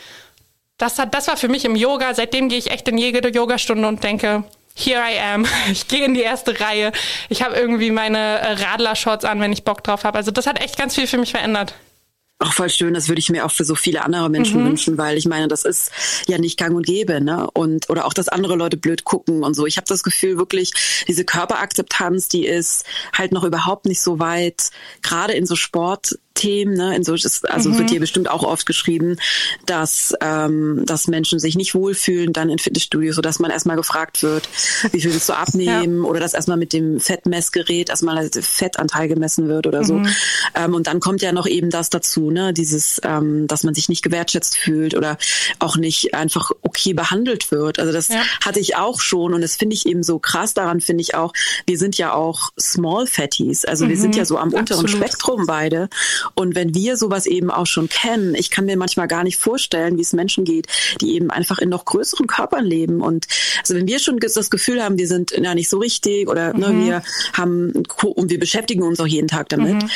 [0.77, 3.87] Das, hat, das war für mich im Yoga, seitdem gehe ich echt in jede Yogastunde
[3.87, 4.43] und denke,
[4.75, 5.45] here I am.
[5.71, 6.91] Ich gehe in die erste Reihe.
[7.29, 10.17] Ich habe irgendwie meine äh, Radler-Shorts an, wenn ich Bock drauf habe.
[10.17, 11.73] Also das hat echt ganz viel für mich verändert.
[12.39, 14.69] Auch voll schön, das würde ich mir auch für so viele andere Menschen mhm.
[14.69, 15.91] wünschen, weil ich meine, das ist
[16.27, 17.49] ja nicht gang und gäbe, ne?
[17.53, 19.65] Und oder auch, dass andere Leute blöd gucken und so.
[19.65, 20.73] Ich habe das Gefühl, wirklich,
[21.07, 24.71] diese Körperakzeptanz, die ist halt noch überhaupt nicht so weit,
[25.01, 27.13] gerade in so Sport, Themen, ne, in so,
[27.43, 27.77] also mhm.
[27.77, 29.17] wird hier bestimmt auch oft geschrieben,
[29.65, 34.49] dass, ähm, dass Menschen sich nicht wohlfühlen dann in Fitnessstudios, sodass man erstmal gefragt wird,
[34.91, 36.09] wie viel willst du abnehmen ja.
[36.09, 39.95] oder dass erstmal mit dem Fettmessgerät erstmal der Fettanteil gemessen wird oder so.
[39.95, 40.09] Mhm.
[40.55, 43.87] Ähm, und dann kommt ja noch eben das dazu, ne, dieses, ähm, dass man sich
[43.87, 45.17] nicht gewertschätzt fühlt oder
[45.59, 47.79] auch nicht einfach okay behandelt wird.
[47.79, 48.23] Also das ja.
[48.43, 51.33] hatte ich auch schon und das finde ich eben so krass daran, finde ich auch,
[51.67, 53.89] wir sind ja auch Small Fatties, also mhm.
[53.89, 54.89] wir sind ja so am unteren Absolut.
[54.89, 55.89] Spektrum beide
[56.35, 59.97] und wenn wir sowas eben auch schon kennen, ich kann mir manchmal gar nicht vorstellen,
[59.97, 60.67] wie es Menschen geht,
[61.01, 63.01] die eben einfach in noch größeren Körpern leben.
[63.01, 63.27] Und
[63.59, 66.69] also wenn wir schon das Gefühl haben, wir sind ja nicht so richtig oder ne,
[66.69, 66.79] mhm.
[66.79, 67.03] ne, wir
[67.33, 69.83] haben und wir beschäftigen uns auch jeden Tag damit.
[69.83, 69.89] Mhm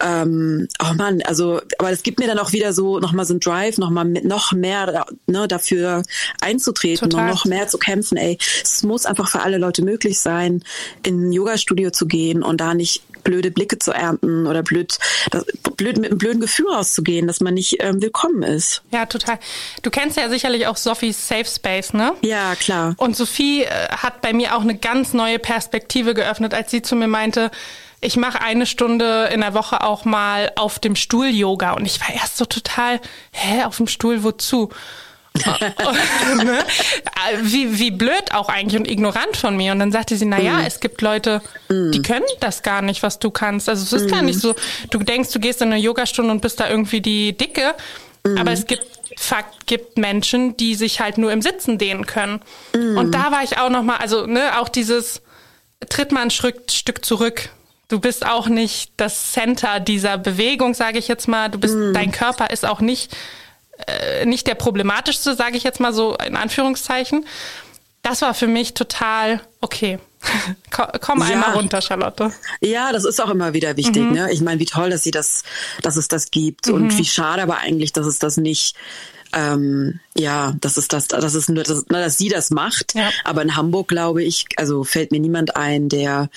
[0.00, 3.40] ähm, oh Mann, also, aber es gibt mir dann auch wieder so nochmal so ein
[3.40, 6.02] Drive, nochmal noch mehr ne, dafür
[6.40, 7.26] einzutreten Total.
[7.26, 8.16] und noch mehr zu kämpfen.
[8.16, 10.62] Ey, es muss einfach für alle Leute möglich sein,
[11.04, 14.98] in ein Yoga-Studio zu gehen und da nicht blöde Blicke zu ernten oder blöd,
[15.30, 15.44] das,
[15.76, 18.82] blöd mit einem blöden Gefühl rauszugehen, dass man nicht ähm, willkommen ist.
[18.92, 19.38] Ja, total.
[19.82, 22.12] Du kennst ja sicherlich auch Sophies Safe Space, ne?
[22.22, 22.94] Ja, klar.
[22.96, 26.96] Und Sophie äh, hat bei mir auch eine ganz neue Perspektive geöffnet, als sie zu
[26.96, 27.50] mir meinte,
[28.00, 32.00] ich mache eine Stunde in der Woche auch mal auf dem Stuhl Yoga und ich
[32.00, 33.00] war erst so total,
[33.32, 34.70] hä, auf dem Stuhl wozu?
[36.44, 36.58] ne?
[37.42, 39.72] wie, wie blöd auch eigentlich und ignorant von mir.
[39.72, 40.66] Und dann sagte sie, na ja, mm.
[40.66, 41.92] es gibt Leute, mm.
[41.92, 43.68] die können das gar nicht, was du kannst.
[43.68, 44.14] Also es ist mm.
[44.14, 44.54] gar nicht so,
[44.90, 47.74] du denkst, du gehst in eine Yogastunde und bist da irgendwie die Dicke,
[48.36, 52.40] aber es gibt Fakt gibt Menschen, die sich halt nur im Sitzen dehnen können.
[52.72, 55.20] Und da war ich auch noch mal, also ne, auch dieses
[55.88, 57.50] tritt mal ein Stück, Stück zurück.
[57.88, 61.48] Du bist auch nicht das Center dieser Bewegung, sage ich jetzt mal.
[61.48, 61.92] Du bist, mm.
[61.92, 63.16] dein Körper ist auch nicht
[63.86, 67.26] äh, nicht der problematischste, sage ich jetzt mal so in Anführungszeichen.
[68.02, 69.98] Das war für mich total okay.
[70.70, 71.54] Komm einmal ja.
[71.54, 72.32] runter, Charlotte.
[72.60, 74.02] Ja, das ist auch immer wieder wichtig.
[74.02, 74.12] Mhm.
[74.12, 74.32] Ne?
[74.32, 75.44] Ich meine, wie toll, dass sie das,
[75.82, 76.74] dass es das gibt mhm.
[76.74, 78.76] und wie schade aber eigentlich, dass es das nicht
[79.32, 82.94] ähm, ja, das ist das, das ist nur, das, na, dass sie das macht.
[82.94, 83.10] Ja.
[83.24, 86.30] Aber in Hamburg glaube ich, also fällt mir niemand ein, der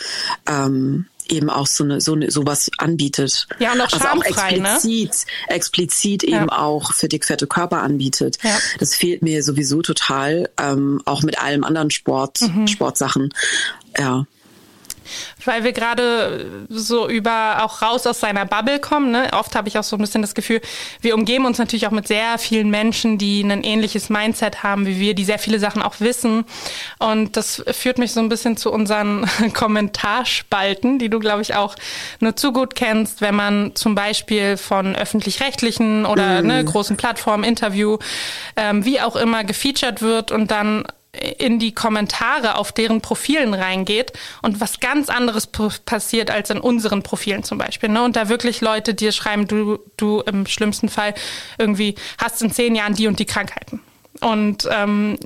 [0.48, 3.48] ähm, eben auch so eine so eine sowas anbietet.
[3.60, 5.56] Ja, und auch also auch explizit, ne?
[5.56, 6.60] explizit eben ja.
[6.60, 8.38] auch für dickfette Körper anbietet.
[8.44, 8.58] Ja.
[8.80, 12.68] Das fehlt mir sowieso total, ähm, auch mit allem anderen Sport, mhm.
[12.68, 13.34] Sportsachen.
[13.98, 14.26] Ja
[15.46, 19.12] weil wir gerade so über auch raus aus seiner Bubble kommen.
[19.12, 19.30] Ne?
[19.34, 20.62] Oft habe ich auch so ein bisschen das Gefühl,
[21.02, 25.00] wir umgeben uns natürlich auch mit sehr vielen Menschen, die ein ähnliches Mindset haben wie
[25.00, 26.46] wir, die sehr viele Sachen auch wissen.
[27.00, 31.76] Und das führt mich so ein bisschen zu unseren Kommentarspalten, die du, glaube ich, auch
[32.20, 36.48] nur zu gut kennst, wenn man zum Beispiel von öffentlich-rechtlichen oder mm.
[36.48, 37.98] ne, großen Plattformen, Interview,
[38.56, 40.86] ähm, wie auch immer gefeatured wird und dann
[41.38, 47.04] in die Kommentare auf deren Profilen reingeht und was ganz anderes passiert als in unseren
[47.04, 47.90] Profilen zum Beispiel.
[47.90, 48.04] Ne?
[48.04, 51.14] Und da wirklich Leute dir schreiben, du, du im schlimmsten Fall
[51.58, 53.80] irgendwie hast in zehn Jahren die und die Krankheiten.
[54.22, 55.18] Und ähm,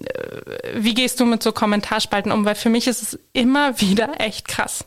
[0.75, 2.45] wie gehst du mit so Kommentarspalten um?
[2.45, 4.85] Weil für mich ist es immer wieder echt krass.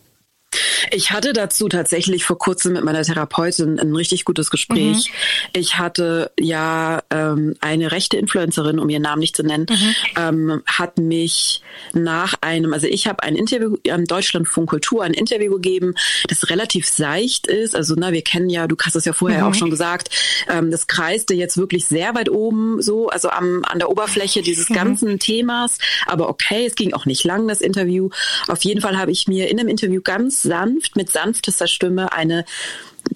[0.90, 5.10] Ich hatte dazu tatsächlich vor kurzem mit meiner Therapeutin ein richtig gutes Gespräch.
[5.10, 5.50] Mhm.
[5.52, 9.94] Ich hatte ja ähm, eine rechte Influencerin, um ihren Namen nicht zu nennen, mhm.
[10.16, 15.52] ähm, hat mich nach einem, also ich habe ein Interview am Deutschlandfunk Kultur, ein Interview
[15.52, 15.94] gegeben,
[16.28, 17.76] das relativ seicht ist.
[17.76, 19.46] Also na, wir kennen ja, du hast es ja vorher mhm.
[19.46, 20.10] auch schon gesagt,
[20.48, 24.68] ähm, das kreiste jetzt wirklich sehr weit oben, so also am an der Oberfläche dieses
[24.68, 24.74] mhm.
[24.74, 25.78] ganzen Themas.
[26.06, 28.08] Aber okay, es ging auch nicht lang das Interview.
[28.48, 32.44] Auf jeden Fall habe ich mir in einem Interview ganz sanft, mit sanftester Stimme eine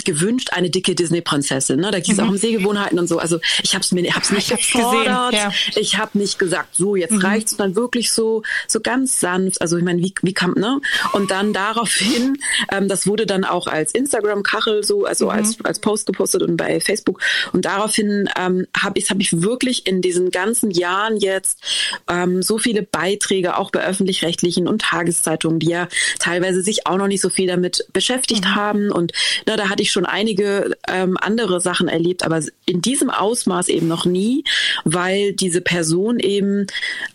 [0.05, 1.81] gewünscht eine dicke Disney-Prinzessin.
[1.81, 1.91] Ne?
[1.91, 2.25] Da ging es mhm.
[2.25, 3.19] auch um Sehgewohnheiten und so.
[3.19, 5.33] Also ich habe es mir, hab's nicht ich gefordert.
[5.33, 5.81] Gesehen, ja.
[5.81, 7.19] Ich habe nicht gesagt, so jetzt mhm.
[7.19, 9.61] reicht's, sondern wirklich so so ganz sanft.
[9.61, 10.81] Also ich meine, wie wie kam ne?
[11.13, 12.39] Und dann daraufhin,
[12.73, 15.31] ähm, das wurde dann auch als Instagram-Kachel so, also mhm.
[15.31, 17.21] als als Post gepostet und bei Facebook.
[17.53, 21.61] Und daraufhin ähm, habe ich habe ich wirklich in diesen ganzen Jahren jetzt
[22.09, 25.89] ähm, so viele Beiträge auch bei öffentlich-rechtlichen und Tageszeitungen, die ja
[26.19, 28.55] teilweise sich auch noch nicht so viel damit beschäftigt mhm.
[28.55, 29.13] haben und
[29.47, 33.89] na, da hatte ich schon einige ähm, andere Sachen erlebt, aber in diesem Ausmaß eben
[33.89, 34.45] noch nie,
[34.85, 36.67] weil diese Person eben,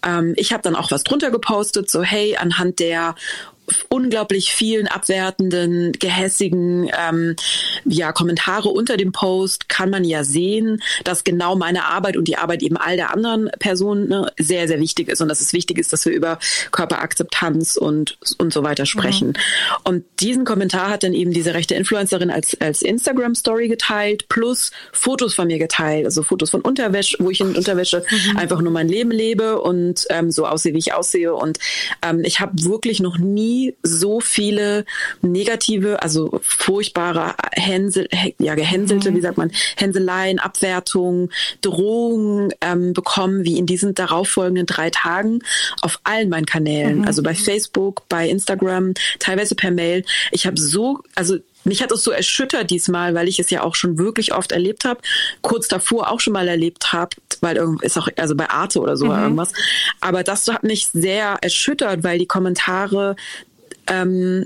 [0.06, 3.16] ähm, ich habe dann auch was drunter gepostet, so hey, anhand der
[3.90, 7.36] unglaublich vielen abwertenden, gehässigen ähm,
[7.86, 12.38] ja, Kommentare unter dem Post kann man ja sehen, dass genau meine Arbeit und die
[12.38, 15.78] Arbeit eben all der anderen Personen ne, sehr, sehr wichtig ist und dass es wichtig
[15.78, 16.40] ist, dass wir über
[16.72, 19.30] Körperakzeptanz und, und so weiter sprechen.
[19.30, 19.34] Mhm.
[19.84, 25.34] Und diesen Kommentar hat dann eben diese rechte Influencerin als, als Instagram-Story geteilt, plus Fotos
[25.34, 28.38] von mir geteilt, also Fotos von Unterwäsche, wo ich in Unterwäsche mhm.
[28.38, 31.34] einfach nur mein Leben lebe und ähm, so aussehe, wie ich aussehe.
[31.34, 31.60] Und
[32.02, 34.86] ähm, ich habe wirklich noch nie so viele
[35.22, 38.08] negative, also furchtbare Hänsel,
[38.40, 39.16] ja, gehänselte, mhm.
[39.16, 41.30] wie sagt man, Hänseleien, Abwertungen,
[41.62, 45.40] Drohungen ähm, bekommen, wie in diesen darauffolgenden drei Tagen
[45.82, 47.08] auf allen meinen Kanälen, mhm.
[47.08, 50.04] also bei Facebook, bei Instagram, teilweise per Mail.
[50.32, 53.76] Ich habe so, also mich hat es so erschüttert diesmal, weil ich es ja auch
[53.76, 55.02] schon wirklich oft erlebt habe,
[55.42, 58.96] kurz davor auch schon mal erlebt habe, weil irgendwie ist auch also bei Arte oder
[58.98, 59.12] so mhm.
[59.12, 59.52] irgendwas.
[60.00, 63.16] Aber das hat mich sehr erschüttert, weil die Kommentare
[63.90, 64.46] ähm,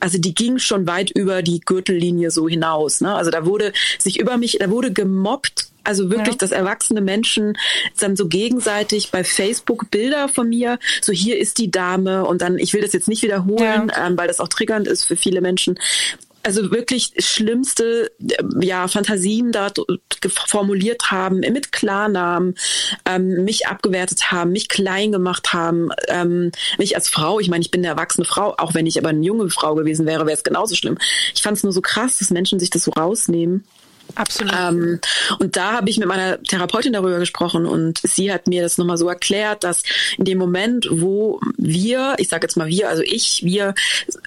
[0.00, 3.00] also die ging schon weit über die Gürtellinie so hinaus.
[3.00, 3.14] Ne?
[3.14, 5.68] Also da wurde sich über mich, da wurde gemobbt.
[5.86, 6.38] Also wirklich, ja.
[6.38, 7.58] dass erwachsene Menschen
[8.00, 12.58] dann so gegenseitig bei Facebook Bilder von mir, so hier ist die Dame und dann,
[12.58, 14.06] ich will das jetzt nicht wiederholen, ja.
[14.06, 15.78] ähm, weil das auch triggernd ist für viele Menschen,
[16.44, 18.10] also wirklich schlimmste
[18.60, 19.70] ja Fantasien da
[20.28, 22.54] formuliert haben mit Klarnamen
[23.06, 27.70] ähm, mich abgewertet haben mich klein gemacht haben ähm, mich als Frau ich meine ich
[27.70, 30.44] bin eine erwachsene Frau auch wenn ich aber eine junge Frau gewesen wäre wäre es
[30.44, 30.98] genauso schlimm
[31.34, 33.64] ich fand es nur so krass dass Menschen sich das so rausnehmen
[34.16, 34.54] Absolut.
[34.54, 35.00] Ähm,
[35.38, 38.98] und da habe ich mit meiner Therapeutin darüber gesprochen und sie hat mir das nochmal
[38.98, 39.82] so erklärt, dass
[40.18, 43.74] in dem Moment, wo wir, ich sage jetzt mal wir, also ich, wir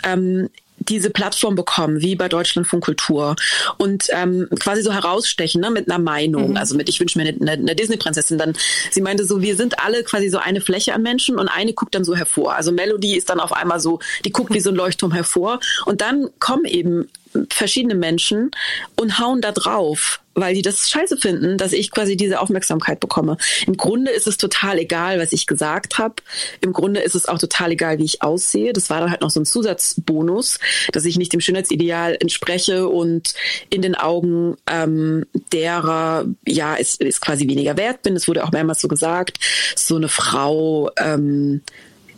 [0.04, 0.50] ähm,
[0.80, 3.36] diese Plattform bekommen, wie bei Deutschlandfunk Kultur
[3.78, 6.52] und ähm, quasi so herausstechen ne, mit einer Meinung.
[6.52, 6.58] Mhm.
[6.58, 8.38] Also mit, ich wünsche mir eine, eine Disney-Prinzessin.
[8.38, 8.54] Dann,
[8.92, 11.96] sie meinte so, wir sind alle quasi so eine Fläche an Menschen und eine guckt
[11.96, 12.56] dann so hervor.
[12.56, 16.02] Also Melody ist dann auf einmal so, die guckt wie so ein Leuchtturm hervor und
[16.02, 17.10] dann kommen eben
[17.52, 18.52] verschiedene Menschen
[18.96, 23.38] und hauen da drauf, weil die das scheiße finden, dass ich quasi diese Aufmerksamkeit bekomme.
[23.66, 26.16] Im Grunde ist es total egal, was ich gesagt habe.
[26.62, 28.72] Im Grunde ist es auch total egal, wie ich aussehe.
[28.72, 30.60] Das war dann halt noch so ein Zusatzbonus,
[30.92, 33.34] dass ich nicht dem Schönheitsideal entspreche und
[33.70, 38.16] in den Augen ähm, derer, ja, ist, ist quasi weniger wert bin.
[38.16, 39.40] Es wurde auch mehrmals so gesagt,
[39.76, 41.62] so eine Frau, ähm,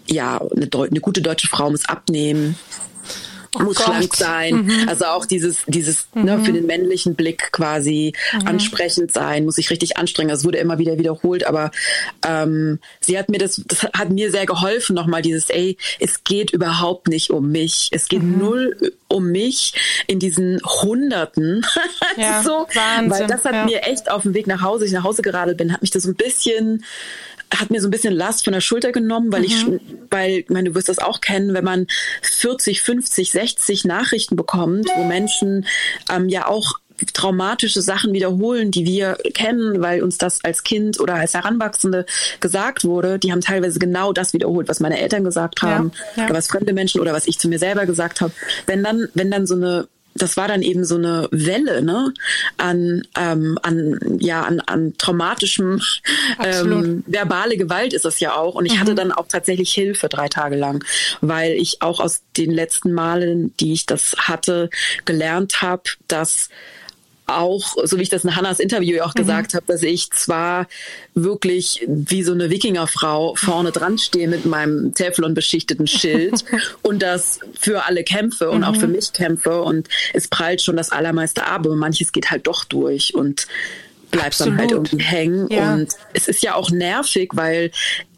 [0.08, 2.58] ja, eine, eine gute deutsche Frau muss abnehmen
[3.56, 3.88] Oh muss Gott.
[3.88, 4.66] schlank sein.
[4.66, 4.90] Mhm.
[4.90, 6.24] Also auch dieses, dieses mhm.
[6.24, 8.48] ne, für den männlichen Blick quasi mhm.
[8.48, 10.30] ansprechend sein, muss ich richtig anstrengen.
[10.30, 11.72] Das wurde immer wieder wiederholt, aber
[12.26, 16.52] ähm, sie hat mir das, das hat mir sehr geholfen, nochmal dieses, ey, es geht
[16.52, 17.90] überhaupt nicht um mich.
[17.92, 18.38] Es geht mhm.
[18.38, 19.74] null um mich
[20.08, 21.66] in diesen Hunderten.
[22.18, 23.66] Ja, so, Wahnsinn, weil das hat ja.
[23.66, 26.04] mir echt auf dem Weg nach Hause, ich nach Hause geradelt bin, hat mich das
[26.04, 26.84] so ein bisschen
[27.54, 29.46] hat mir so ein bisschen Last von der Schulter genommen, weil mhm.
[29.46, 29.66] ich,
[30.10, 31.88] weil, ich meine, du wirst das auch kennen, wenn man
[32.22, 35.66] 40, 50, 60 Nachrichten bekommt, wo Menschen
[36.12, 36.80] ähm, ja auch
[37.14, 42.06] traumatische Sachen wiederholen, die wir kennen, weil uns das als Kind oder als Heranwachsende
[42.40, 43.20] gesagt wurde.
[43.20, 46.26] Die haben teilweise genau das wiederholt, was meine Eltern gesagt haben ja, ja.
[46.26, 48.34] oder was fremde Menschen oder was ich zu mir selber gesagt habe.
[48.66, 52.14] Wenn dann, wenn dann so eine das war dann eben so eine Welle ne,
[52.58, 55.82] an, ähm, an, ja, an, an traumatischem
[56.44, 58.56] ähm, verbale Gewalt ist das ja auch.
[58.56, 58.80] Und ich mhm.
[58.80, 60.84] hatte dann auch tatsächlich Hilfe drei Tage lang,
[61.22, 64.70] weil ich auch aus den letzten Malen, die ich das hatte,
[65.06, 66.50] gelernt habe, dass
[67.30, 69.20] auch, so wie ich das in Hannas Interview auch mhm.
[69.20, 70.68] gesagt habe, dass ich zwar
[71.14, 76.44] wirklich wie so eine Wikingerfrau vorne dran stehe mit meinem Teflon beschichteten Schild
[76.82, 78.64] und das für alle kämpfe und mhm.
[78.66, 78.94] auch für mhm.
[78.94, 83.14] mich kämpfe und es prallt schon das allermeiste ab, aber manches geht halt doch durch
[83.16, 83.48] und
[84.12, 84.54] bleibt Absolut.
[84.54, 85.74] dann halt irgendwie hängen ja.
[85.74, 87.72] und es ist ja auch nervig, weil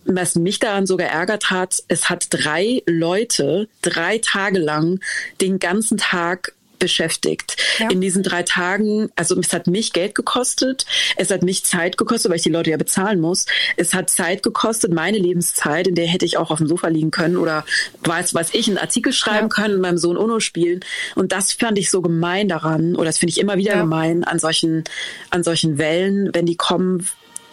[0.05, 4.99] was mich daran so geärgert hat, es hat drei Leute drei Tage lang
[5.41, 7.55] den ganzen Tag beschäftigt.
[7.79, 7.89] Ja.
[7.89, 12.29] In diesen drei Tagen, also es hat mich Geld gekostet, es hat mich Zeit gekostet,
[12.29, 13.45] weil ich die Leute ja bezahlen muss.
[13.77, 17.11] Es hat Zeit gekostet, meine Lebenszeit, in der hätte ich auch auf dem Sofa liegen
[17.11, 17.63] können oder
[18.03, 19.55] weiß was ich, einen Artikel schreiben ja.
[19.55, 20.81] können, mit meinem Sohn Uno spielen.
[21.15, 23.81] Und das fand ich so gemein daran, oder das finde ich immer wieder ja.
[23.81, 24.83] gemein an solchen,
[25.29, 27.07] an solchen Wellen, wenn die kommen,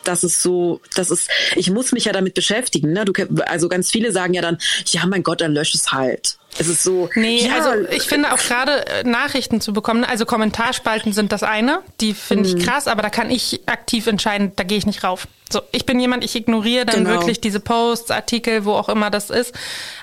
[0.09, 2.93] das ist so, das ist, ich muss mich ja damit beschäftigen.
[2.93, 3.05] Ne?
[3.05, 3.13] Du,
[3.47, 6.39] also ganz viele sagen ja dann, ja, mein Gott, dann lösch es halt.
[6.59, 7.11] Es ist so.
[7.15, 7.55] Nee, ja.
[7.57, 12.15] also ich finde auch gerade äh, Nachrichten zu bekommen, also Kommentarspalten sind das eine, die
[12.15, 12.57] finde mhm.
[12.57, 15.29] ich krass, aber da kann ich aktiv entscheiden, da gehe ich nicht rauf.
[15.53, 17.21] So, ich bin jemand, ich ignoriere dann genau.
[17.21, 19.55] wirklich diese Posts, Artikel, wo auch immer das ist.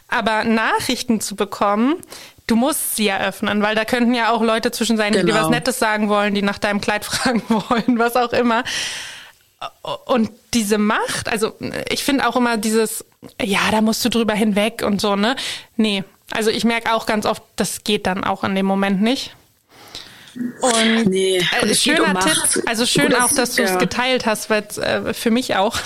[0.07, 1.95] Aber Nachrichten zu bekommen,
[2.47, 5.25] du musst sie eröffnen, weil da könnten ja auch Leute zwischen sein, genau.
[5.25, 5.55] die dir was genau.
[5.55, 8.63] Nettes sagen wollen, die nach deinem Kleid fragen wollen, was auch immer.
[10.05, 11.53] Und diese Macht, also
[11.89, 13.05] ich finde auch immer dieses,
[13.41, 15.35] ja, da musst du drüber hinweg und so, ne?
[15.75, 19.35] Nee, also ich merke auch ganz oft, das geht dann auch in dem Moment nicht.
[20.35, 23.77] Und nee, äh, schöner um Tipp, also schön gut, auch, dass du es ja.
[23.77, 25.77] geteilt hast, weil äh, für mich auch.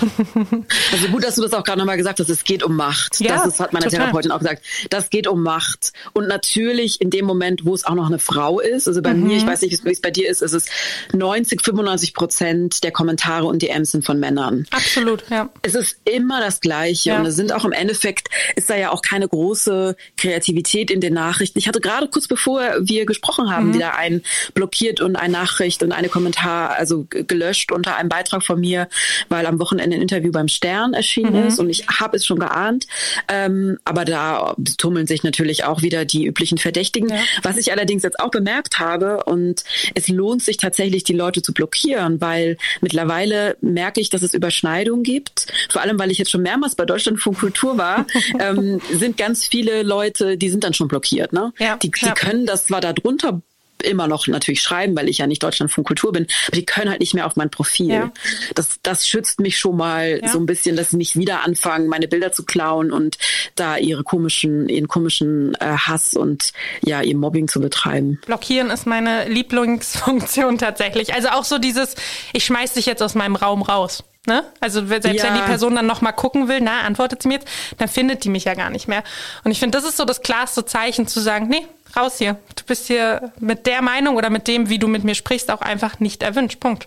[0.92, 3.20] Also gut, dass du das auch gerade nochmal gesagt hast, es geht um Macht.
[3.20, 4.00] Ja, das ist, hat meine total.
[4.00, 4.64] Therapeutin auch gesagt.
[4.88, 5.92] Das geht um Macht.
[6.12, 9.28] Und natürlich in dem Moment, wo es auch noch eine Frau ist, also bei mhm.
[9.28, 10.66] mir, ich weiß nicht, wie es bei dir ist, ist es
[11.12, 14.66] 90, 95 Prozent der Kommentare und DMs sind von Männern.
[14.70, 15.48] Absolut, ja.
[15.62, 17.10] Es ist immer das Gleiche.
[17.10, 17.18] Ja.
[17.18, 21.14] Und es sind auch im Endeffekt, ist da ja auch keine große Kreativität in den
[21.14, 21.58] Nachrichten.
[21.58, 23.74] Ich hatte gerade kurz bevor wir gesprochen haben, mhm.
[23.74, 24.22] wieder einen
[24.54, 28.88] blockiert und eine Nachricht und eine Kommentar, also gelöscht unter einem Beitrag von mir,
[29.28, 31.48] weil am Wochenende ein Interview beim Stern erschienen mhm.
[31.48, 32.86] ist und ich habe es schon geahnt.
[33.28, 37.08] Ähm, aber da tummeln sich natürlich auch wieder die üblichen Verdächtigen.
[37.08, 37.20] Ja.
[37.42, 39.64] Was ich allerdings jetzt auch bemerkt habe und
[39.94, 45.02] es lohnt sich tatsächlich, die Leute zu blockieren, weil mittlerweile merke ich, dass es Überschneidungen
[45.02, 45.46] gibt.
[45.68, 48.06] Vor allem, weil ich jetzt schon mehrmals bei Deutschlandfunk Kultur war,
[48.40, 51.32] ähm, sind ganz viele Leute, die sind dann schon blockiert.
[51.32, 51.52] Ne?
[51.58, 53.40] Ja, die, die können das zwar da drunter
[53.82, 56.90] immer noch natürlich schreiben, weil ich ja nicht Deutschland von Kultur bin, aber die können
[56.90, 57.88] halt nicht mehr auf mein Profil.
[57.88, 58.12] Ja.
[58.54, 60.28] Das, das schützt mich schon mal ja.
[60.28, 63.18] so ein bisschen, dass sie nicht wieder anfangen, meine Bilder zu klauen und
[63.54, 66.52] da ihre komischen, ihren komischen äh, Hass und
[66.82, 68.20] ja, ihr Mobbing zu betreiben.
[68.26, 71.14] Blockieren ist meine Lieblingsfunktion tatsächlich.
[71.14, 71.94] Also auch so dieses,
[72.32, 74.04] ich schmeiß dich jetzt aus meinem Raum raus.
[74.26, 74.44] Ne?
[74.60, 75.24] Also selbst ja.
[75.24, 77.48] wenn die Person dann nochmal gucken will, na, antwortet sie mir jetzt,
[77.78, 79.02] dann findet die mich ja gar nicht mehr.
[79.44, 81.66] Und ich finde, das ist so das klarste Zeichen zu sagen, nee,
[81.96, 82.36] raus hier.
[82.54, 85.62] Du bist hier mit der Meinung oder mit dem, wie du mit mir sprichst, auch
[85.62, 86.60] einfach nicht erwünscht.
[86.60, 86.86] Punkt.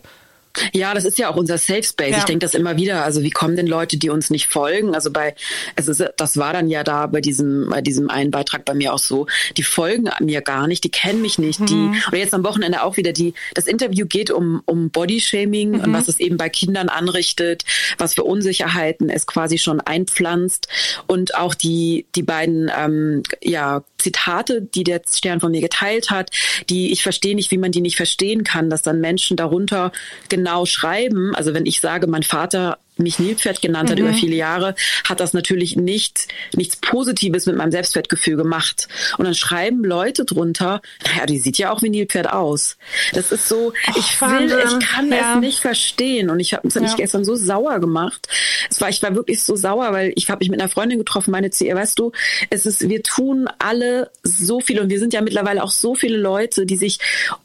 [0.72, 2.12] Ja, das ist ja auch unser Safe Space.
[2.12, 2.18] Ja.
[2.20, 3.04] Ich denke das immer wieder.
[3.04, 4.94] Also wie kommen denn Leute, die uns nicht folgen?
[4.94, 5.36] Also bei,
[5.76, 9.00] also das war dann ja da bei diesem, bei diesem einen Beitrag bei mir auch
[9.00, 9.28] so.
[9.58, 11.60] Die folgen mir gar nicht, die kennen mich nicht.
[11.62, 11.66] Mhm.
[11.66, 13.34] Die oder jetzt am Wochenende auch wieder die.
[13.54, 15.80] Das Interview geht um um Bodyshaming mhm.
[15.82, 17.66] und was es eben bei Kindern anrichtet,
[17.98, 20.68] was für Unsicherheiten es quasi schon einpflanzt
[21.08, 26.30] und auch die die beiden ähm, ja Zitate, die der Stern von mir geteilt hat,
[26.70, 29.92] die ich verstehe nicht, wie man die nicht verstehen kann, dass dann Menschen darunter
[30.30, 31.34] genau schreiben.
[31.36, 34.06] Also wenn ich sage, mein Vater mich Nilpferd genannt hat mhm.
[34.06, 34.76] über viele Jahre,
[35.08, 38.88] hat das natürlich nicht nichts Positives mit meinem Selbstwertgefühl gemacht.
[39.18, 42.78] Und dann schreiben Leute drunter, naja, die sieht ja auch wie Nilpferd aus.
[43.14, 45.36] Das ist so, Och, ich will, ich kann ja.
[45.36, 46.30] es nicht verstehen.
[46.30, 46.96] Und ich habe mich ja.
[46.96, 48.28] gestern so sauer gemacht.
[48.70, 51.32] Es war, ich war wirklich so sauer, weil ich habe mich mit einer Freundin getroffen,
[51.32, 52.12] meine ihr, weißt du,
[52.50, 56.18] es ist, wir tun alle so viel und wir sind ja mittlerweile auch so viele
[56.18, 56.98] Leute, die sich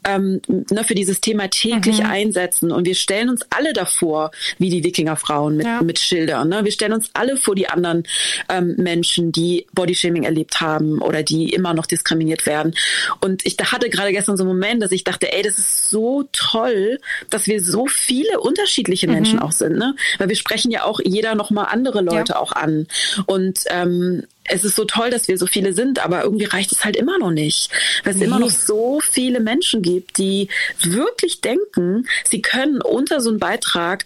[0.03, 2.09] ähm, ne, für dieses Thema täglich mhm.
[2.09, 2.71] einsetzen.
[2.71, 4.81] Und wir stellen uns alle davor, wie die
[5.39, 5.81] Wikingerfrauen mit, ja.
[5.81, 6.49] mit Schildern.
[6.49, 6.63] Ne?
[6.63, 8.03] Wir stellen uns alle vor die anderen
[8.49, 12.75] ähm, Menschen, die Bodyshaming erlebt haben oder die immer noch diskriminiert werden.
[13.21, 16.27] Und ich hatte gerade gestern so einen Moment, dass ich dachte, ey, das ist so
[16.31, 19.13] toll, dass wir so viele unterschiedliche mhm.
[19.13, 19.77] Menschen auch sind.
[19.77, 19.95] Ne?
[20.17, 22.39] Weil wir sprechen ja auch jeder nochmal andere Leute ja.
[22.39, 22.87] auch an.
[23.25, 26.83] Und ähm, es ist so toll, dass wir so viele sind, aber irgendwie reicht es
[26.83, 27.71] halt immer noch nicht.
[28.03, 28.25] Weil es nee.
[28.25, 30.49] immer noch so viele Menschen gibt, die
[30.81, 34.05] wirklich denken, sie können unter so einem Beitrag,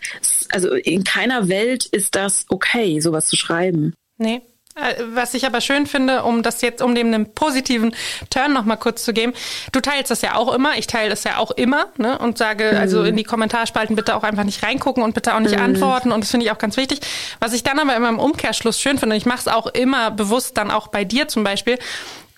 [0.53, 3.93] also in keiner Welt ist das okay, sowas zu schreiben.
[4.17, 4.41] Nee,
[4.75, 7.95] äh, was ich aber schön finde, um das jetzt, um dem einen positiven
[8.31, 9.33] Turn nochmal kurz zu geben,
[9.71, 12.17] du teilst das ja auch immer, ich teile das ja auch immer, ne?
[12.17, 12.79] Und sage mhm.
[12.79, 15.63] also in die Kommentarspalten bitte auch einfach nicht reingucken und bitte auch nicht mhm.
[15.63, 16.11] antworten.
[16.11, 17.01] Und das finde ich auch ganz wichtig.
[17.39, 20.57] Was ich dann aber immer im Umkehrschluss schön finde, ich mache es auch immer bewusst
[20.57, 21.77] dann auch bei dir zum Beispiel,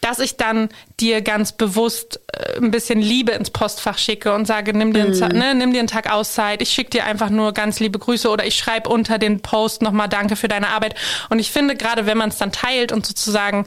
[0.06, 4.72] dass ich dann dir ganz bewusst äh, ein bisschen Liebe ins Postfach schicke und sage,
[4.78, 5.38] nimm dir, einen, mm.
[5.38, 8.46] ne, nimm dir einen Tag Auszeit, ich schicke dir einfach nur ganz liebe Grüße oder
[8.46, 10.94] ich schreibe unter den Post nochmal Danke für deine Arbeit.
[11.32, 13.66] Und ich finde, gerade wenn man es dann teilt und sozusagen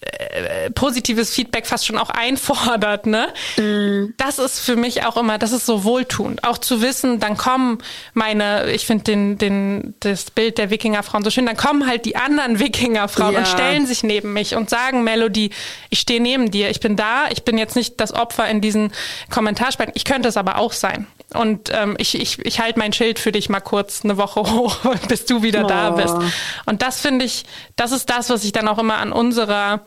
[0.00, 3.28] äh, positives Feedback fast schon auch einfordert, ne?
[3.58, 4.14] Mm.
[4.16, 6.42] Das ist für mich auch immer, das ist so wohltuend.
[6.42, 7.78] Auch zu wissen, dann kommen
[8.14, 12.16] meine, ich finde den, den, das Bild der Wikingerfrauen so schön, dann kommen halt die
[12.16, 13.40] anderen Wikingerfrauen ja.
[13.40, 15.50] und stellen sich neben mich und sagen, Melody,
[15.90, 18.92] ich stehe neben dir, ich bin da, ich bin jetzt nicht das Opfer in diesen
[19.28, 21.06] Kommentarspalten, ich könnte es aber auch sein.
[21.32, 24.76] Und ähm, ich, ich, ich halte mein Schild für dich mal kurz eine Woche hoch,
[25.08, 25.68] bis du wieder oh.
[25.68, 26.14] da bist.
[26.66, 27.44] Und das finde ich,
[27.76, 29.82] das ist das, was ich dann auch immer an unserer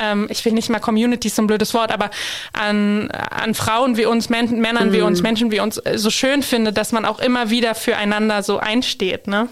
[0.00, 2.10] ähm, ich will nicht mal Community so ein blödes Wort, aber
[2.52, 4.92] an, an Frauen wie uns, Män Männern mhm.
[4.92, 8.42] wie uns, Menschen wie uns äh, so schön finde, dass man auch immer wieder füreinander
[8.42, 9.48] so einsteht, ne?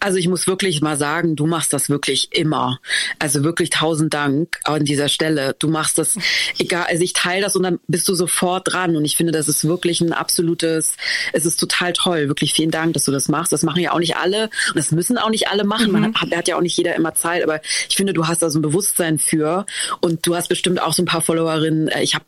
[0.00, 2.80] Also ich muss wirklich mal sagen, du machst das wirklich immer.
[3.18, 5.54] Also wirklich tausend Dank an dieser Stelle.
[5.58, 6.16] Du machst das,
[6.58, 8.96] egal, also ich teile das und dann bist du sofort dran.
[8.96, 10.96] Und ich finde, das ist wirklich ein absolutes,
[11.32, 12.28] es ist total toll.
[12.28, 13.52] Wirklich vielen Dank, dass du das machst.
[13.52, 15.86] Das machen ja auch nicht alle und das müssen auch nicht alle machen.
[15.86, 15.92] Mhm.
[15.92, 18.50] Man hat, hat ja auch nicht jeder immer Zeit, aber ich finde, du hast da
[18.50, 19.66] so ein Bewusstsein für
[20.00, 21.88] und du hast bestimmt auch so ein paar Followerinnen.
[21.88, 22.24] Äh, ich habe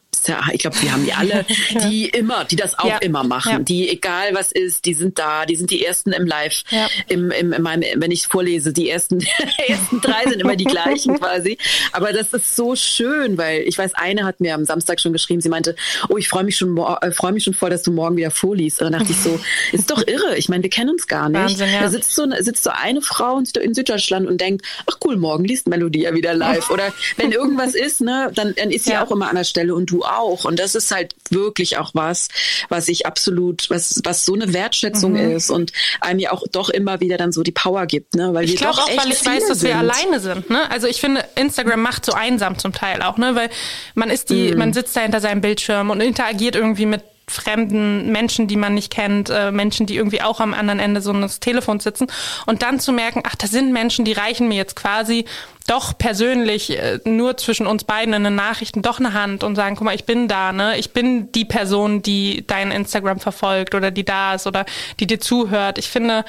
[0.52, 1.44] ich glaube, wir haben die alle,
[1.88, 2.98] die immer, die das auch ja.
[2.98, 3.58] immer machen, ja.
[3.58, 6.88] die egal was ist, die sind da, die sind die ersten im Live, ja.
[7.08, 9.20] im, im, in meinem, wenn ich vorlese, die ersten,
[9.68, 11.58] ersten drei sind immer die gleichen quasi.
[11.92, 15.40] Aber das ist so schön, weil ich weiß, eine hat mir am Samstag schon geschrieben,
[15.40, 15.76] sie meinte,
[16.08, 18.80] oh, ich freue mich schon, äh, freue mich schon voll, dass du morgen wieder vorliest.
[18.80, 19.38] Und dann dachte ich so,
[19.72, 20.36] ist doch irre.
[20.36, 21.40] Ich meine, wir kennen uns gar nicht.
[21.40, 21.80] Wahnsinn, ja.
[21.82, 25.68] Da sitzt so, sitzt so eine Frau in Süddeutschland und denkt, ach cool, morgen liest
[25.68, 26.70] Melodie ja wieder live.
[26.70, 29.90] Oder wenn irgendwas ist, ne, dann, dann ist sie auch immer an der Stelle und
[29.90, 30.13] du auch.
[30.22, 32.28] Und das ist halt wirklich auch was,
[32.68, 35.36] was ich absolut, was, was so eine Wertschätzung mhm.
[35.36, 38.34] ist und einem ja auch doch immer wieder dann so die Power gibt, ne?
[38.34, 39.68] Weil ich glaube auch, weil ich weiß, dass sind.
[39.68, 40.70] wir alleine sind, ne?
[40.70, 43.34] Also ich finde, Instagram macht so einsam zum Teil auch, ne?
[43.34, 43.50] Weil
[43.94, 44.58] man ist die, mhm.
[44.58, 48.92] man sitzt da hinter seinem Bildschirm und interagiert irgendwie mit fremden Menschen, die man nicht
[48.92, 52.06] kennt, äh, Menschen, die irgendwie auch am anderen Ende so eines Telefons sitzen
[52.46, 55.24] und dann zu merken, ach, da sind Menschen, die reichen mir jetzt quasi
[55.66, 59.76] doch persönlich äh, nur zwischen uns beiden in den Nachrichten doch eine Hand und sagen,
[59.76, 60.76] guck mal, ich bin da, ne?
[60.78, 64.66] Ich bin die Person, die dein Instagram verfolgt oder die da ist oder
[65.00, 65.78] die dir zuhört.
[65.78, 66.24] Ich finde,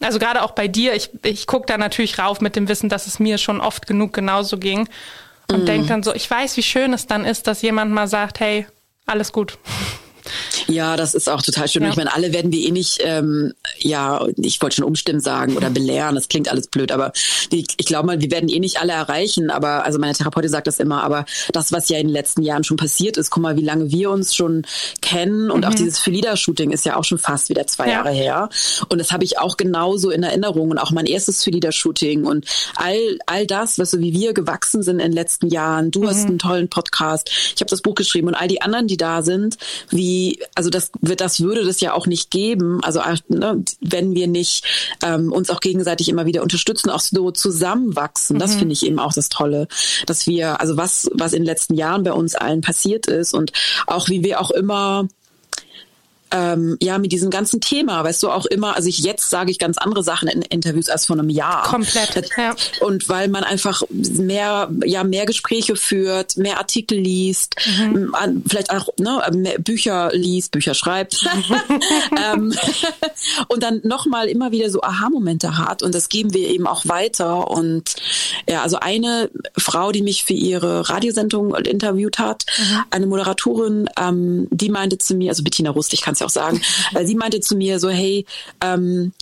[0.00, 3.06] also gerade auch bei dir, ich, ich gucke da natürlich rauf mit dem Wissen, dass
[3.06, 4.88] es mir schon oft genug genauso ging
[5.50, 5.66] und mm.
[5.66, 8.66] denke dann so, ich weiß, wie schön es dann ist, dass jemand mal sagt, hey,
[9.06, 9.58] alles gut.
[10.66, 11.82] Ja, das ist auch total schön.
[11.82, 11.90] Ja.
[11.90, 15.70] Ich meine, alle werden wir eh nicht, ähm, ja, ich wollte schon umstimmen sagen oder
[15.70, 17.12] belehren, das klingt alles blöd, aber
[17.52, 20.66] die, ich glaube mal, wir werden eh nicht alle erreichen, aber, also meine Therapeutin sagt
[20.66, 23.56] das immer, aber das, was ja in den letzten Jahren schon passiert ist, guck mal,
[23.56, 24.66] wie lange wir uns schon
[25.00, 25.70] kennen und mhm.
[25.70, 27.92] auch dieses Philida-Shooting ist ja auch schon fast wieder zwei ja.
[27.92, 28.48] Jahre her
[28.88, 33.18] und das habe ich auch genauso in Erinnerung und auch mein erstes Philida-Shooting und all,
[33.26, 36.08] all das, was so wie wir gewachsen sind in den letzten Jahren, du mhm.
[36.08, 39.22] hast einen tollen Podcast, ich habe das Buch geschrieben und all die anderen, die da
[39.22, 39.56] sind,
[39.90, 40.17] wie
[40.54, 42.80] also das wird, das würde das ja auch nicht geben.
[42.82, 44.64] Also äh, ne, wenn wir nicht
[45.02, 48.36] ähm, uns auch gegenseitig immer wieder unterstützen, auch so zusammenwachsen.
[48.36, 48.40] Mhm.
[48.40, 49.68] Das finde ich eben auch das Tolle,
[50.06, 53.52] dass wir, also was was in den letzten Jahren bei uns allen passiert ist und
[53.86, 55.08] auch wie wir auch immer
[56.30, 59.58] ähm, ja, mit diesem ganzen Thema, weißt du, auch immer, also ich jetzt sage ich
[59.58, 61.62] ganz andere Sachen in Interviews als vor einem Jahr.
[61.64, 62.54] Komplett, ja.
[62.80, 68.12] Und weil man einfach mehr, ja, mehr Gespräche führt, mehr Artikel liest, mhm.
[68.46, 69.22] vielleicht auch ne,
[69.58, 71.26] Bücher liest, Bücher schreibt
[72.32, 72.52] ähm,
[73.48, 77.50] und dann nochmal immer wieder so Aha-Momente hat und das geben wir eben auch weiter
[77.50, 77.96] und
[78.48, 82.78] ja, also eine Frau, die mich für ihre Radiosendung interviewt hat, mhm.
[82.90, 86.30] eine Moderatorin, ähm, die meinte zu mir, also Bettina Rust, ich kann es ja auch
[86.30, 86.60] sagen,
[86.94, 88.26] äh, sie meinte zu mir so, hey,
[88.60, 89.12] ähm,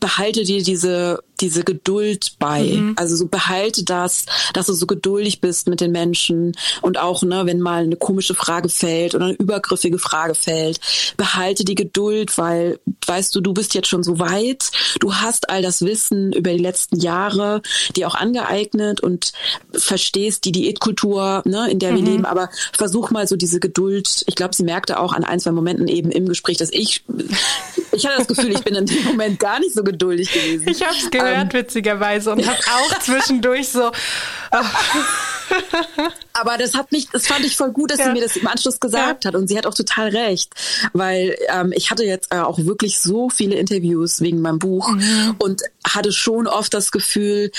[0.00, 2.62] behalte dir diese diese Geduld bei.
[2.62, 2.94] Mhm.
[2.96, 7.42] Also so behalte das, dass du so geduldig bist mit den Menschen und auch, ne,
[7.46, 10.80] wenn mal eine komische Frage fällt oder eine übergriffige Frage fällt,
[11.16, 14.70] behalte die Geduld, weil, weißt du, du bist jetzt schon so weit,
[15.00, 17.62] du hast all das Wissen über die letzten Jahre
[17.96, 19.32] dir auch angeeignet und
[19.72, 21.96] verstehst die Diätkultur, ne, in der mhm.
[21.96, 24.24] wir leben, aber versuch mal so diese Geduld.
[24.26, 27.04] Ich glaube, sie merkte auch an ein, zwei Momenten eben im Gespräch, dass ich,
[27.92, 30.68] ich hatte das Gefühl, ich bin in dem Moment gar nicht so geduldig gewesen.
[30.68, 33.90] Ich hab's gehört gehört, ähm, witzigerweise, und habe auch zwischendurch so.
[34.52, 34.58] Oh.
[36.32, 38.06] Aber das hat mich, das fand ich voll gut, dass ja.
[38.06, 39.28] sie mir das im Anschluss gesagt ja.
[39.28, 39.36] hat.
[39.36, 40.52] Und sie hat auch total recht.
[40.92, 45.36] Weil ähm, ich hatte jetzt äh, auch wirklich so viele Interviews wegen meinem Buch mhm.
[45.38, 47.52] und hatte schon oft das Gefühl,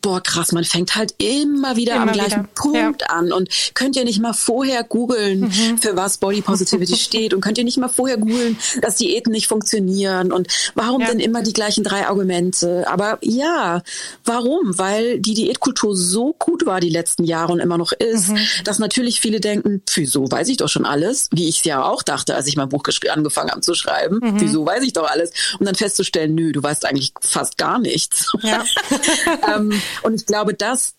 [0.00, 2.54] boah, krass, man fängt halt immer wieder immer am gleichen wieder.
[2.54, 3.08] Punkt ja.
[3.08, 3.32] an.
[3.32, 5.78] Und könnt ihr nicht mal vorher googeln, mhm.
[5.78, 7.34] für was Body Positivity steht?
[7.34, 10.30] Und könnt ihr nicht mal vorher googeln, dass Diäten nicht funktionieren?
[10.30, 12.86] Und warum denn immer die gleichen drei Argumente?
[12.86, 13.82] Aber ja,
[14.24, 14.78] warum?
[14.78, 18.38] Weil die Diätkultur so gut war die letzten Jahre und immer noch ist, mhm.
[18.64, 22.02] dass natürlich viele denken, wieso weiß ich doch schon alles, wie ich es ja auch
[22.02, 24.20] dachte, als ich mein Buch angefangen habe zu schreiben.
[24.22, 24.40] Mhm.
[24.40, 25.32] Wieso weiß ich doch alles?
[25.58, 28.32] Und dann festzustellen, nö, du weißt eigentlich fast gar nichts.
[28.42, 28.64] Ja.
[29.54, 30.94] ähm, und ich glaube, dass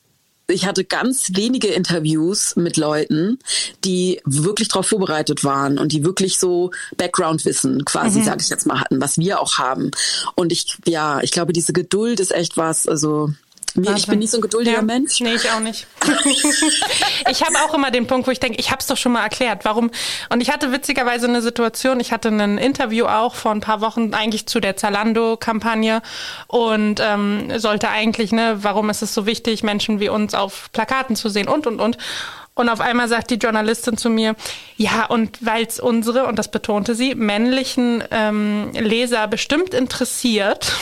[0.52, 3.40] ich hatte ganz wenige Interviews mit Leuten,
[3.84, 8.26] die wirklich darauf vorbereitet waren und die wirklich so Background-Wissen quasi, mhm.
[8.26, 9.92] sage ich jetzt mal, hatten, was wir auch haben.
[10.36, 13.32] Und ich, ja, ich glaube, diese Geduld ist echt was, also
[13.76, 15.20] mir, ich bin nicht so ein geduldiger ja, Mensch.
[15.20, 15.88] Nee, ich auch nicht.
[17.30, 19.24] ich habe auch immer den Punkt, wo ich denke, ich habe es doch schon mal
[19.24, 19.66] erklärt.
[19.66, 19.92] Warum?
[20.30, 24.14] Und ich hatte witzigerweise eine Situation, ich hatte ein Interview auch vor ein paar Wochen
[24.14, 26.02] eigentlich zu der Zalando-Kampagne
[26.48, 31.16] und ähm, sollte eigentlich, ne, warum ist es so wichtig, Menschen wie uns auf Plakaten
[31.16, 31.98] zu sehen und, und, und.
[32.54, 34.36] Und auf einmal sagt die Journalistin zu mir,
[34.76, 40.74] ja, und weil es unsere, und das betonte sie, männlichen ähm, Leser bestimmt interessiert,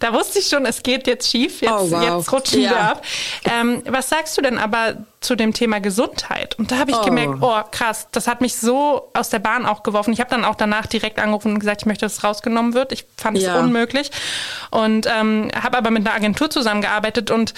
[0.00, 2.02] da wusste ich schon, es geht jetzt schief, jetzt, oh, wow.
[2.02, 2.70] jetzt rutschen ja.
[2.70, 3.04] wir ab.
[3.44, 6.58] Ähm, was sagst du denn aber zu dem Thema Gesundheit?
[6.58, 7.04] Und da habe ich oh.
[7.04, 10.12] gemerkt, oh krass, das hat mich so aus der Bahn auch geworfen.
[10.12, 12.92] Ich habe dann auch danach direkt angerufen und gesagt, ich möchte, dass es rausgenommen wird.
[12.92, 13.54] Ich fand ja.
[13.54, 14.10] es unmöglich
[14.70, 17.54] und ähm, habe aber mit einer Agentur zusammengearbeitet und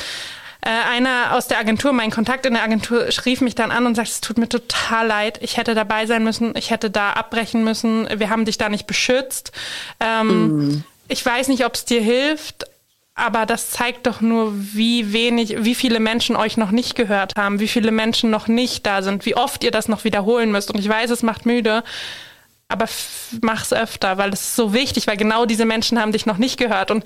[0.61, 3.95] äh, einer aus der Agentur, mein Kontakt in der Agentur, rief mich dann an und
[3.95, 7.63] sagt, es tut mir total leid, ich hätte dabei sein müssen, ich hätte da abbrechen
[7.63, 9.53] müssen, wir haben dich da nicht beschützt.
[10.01, 12.67] Ähm, mm ich weiß nicht, ob es dir hilft,
[13.15, 17.59] aber das zeigt doch nur, wie wenig, wie viele Menschen euch noch nicht gehört haben,
[17.59, 20.71] wie viele Menschen noch nicht da sind, wie oft ihr das noch wiederholen müsst.
[20.71, 21.83] Und ich weiß, es macht müde,
[22.69, 22.87] aber
[23.41, 26.59] mach's öfter, weil es ist so wichtig, weil genau diese Menschen haben dich noch nicht
[26.59, 26.93] gehört.
[26.93, 27.05] Und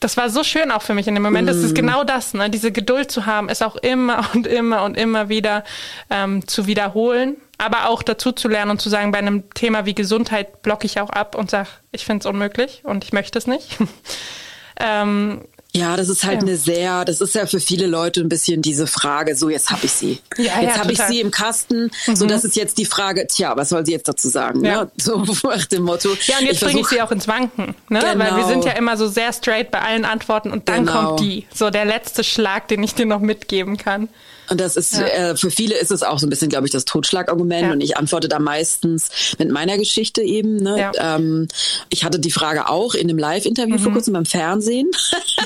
[0.00, 1.44] das war so schön auch für mich in dem Moment.
[1.46, 1.48] Mm.
[1.48, 2.48] Das ist genau das, ne?
[2.48, 5.64] Diese Geduld zu haben, es auch immer und immer und immer wieder
[6.08, 9.94] ähm, zu wiederholen aber auch dazu zu lernen und zu sagen, bei einem Thema wie
[9.94, 13.46] Gesundheit blocke ich auch ab und sage, ich finde es unmöglich und ich möchte es
[13.46, 13.78] nicht.
[14.80, 15.42] ähm,
[15.74, 16.48] ja, das ist halt ja.
[16.48, 19.86] eine sehr, das ist ja für viele Leute ein bisschen diese Frage, so jetzt habe
[19.86, 20.20] ich sie.
[20.36, 22.16] Ja, jetzt ja, habe ich sie im Kasten, mhm.
[22.16, 24.64] so das ist jetzt die Frage, tja, was soll sie jetzt dazu sagen?
[24.64, 24.84] Ja.
[24.84, 24.90] Ne?
[25.00, 26.10] So nach dem Motto.
[26.26, 28.00] Ja, und jetzt bringe ich sie auch ins Wanken, ne?
[28.00, 28.18] Genau.
[28.18, 31.06] Weil wir sind ja immer so sehr straight bei allen Antworten und dann genau.
[31.06, 34.10] kommt die, so der letzte Schlag, den ich dir noch mitgeben kann.
[34.48, 35.06] Und das ist, ja.
[35.06, 37.62] äh, für viele ist es auch so ein bisschen, glaube ich, das Totschlagargument.
[37.62, 37.72] Ja.
[37.72, 40.56] Und ich antworte da meistens mit meiner Geschichte eben.
[40.56, 40.78] Ne?
[40.78, 41.16] Ja.
[41.16, 41.48] Ähm,
[41.88, 43.80] ich hatte die Frage auch in einem Live-Interview mhm.
[43.80, 44.90] vor kurzem beim Fernsehen.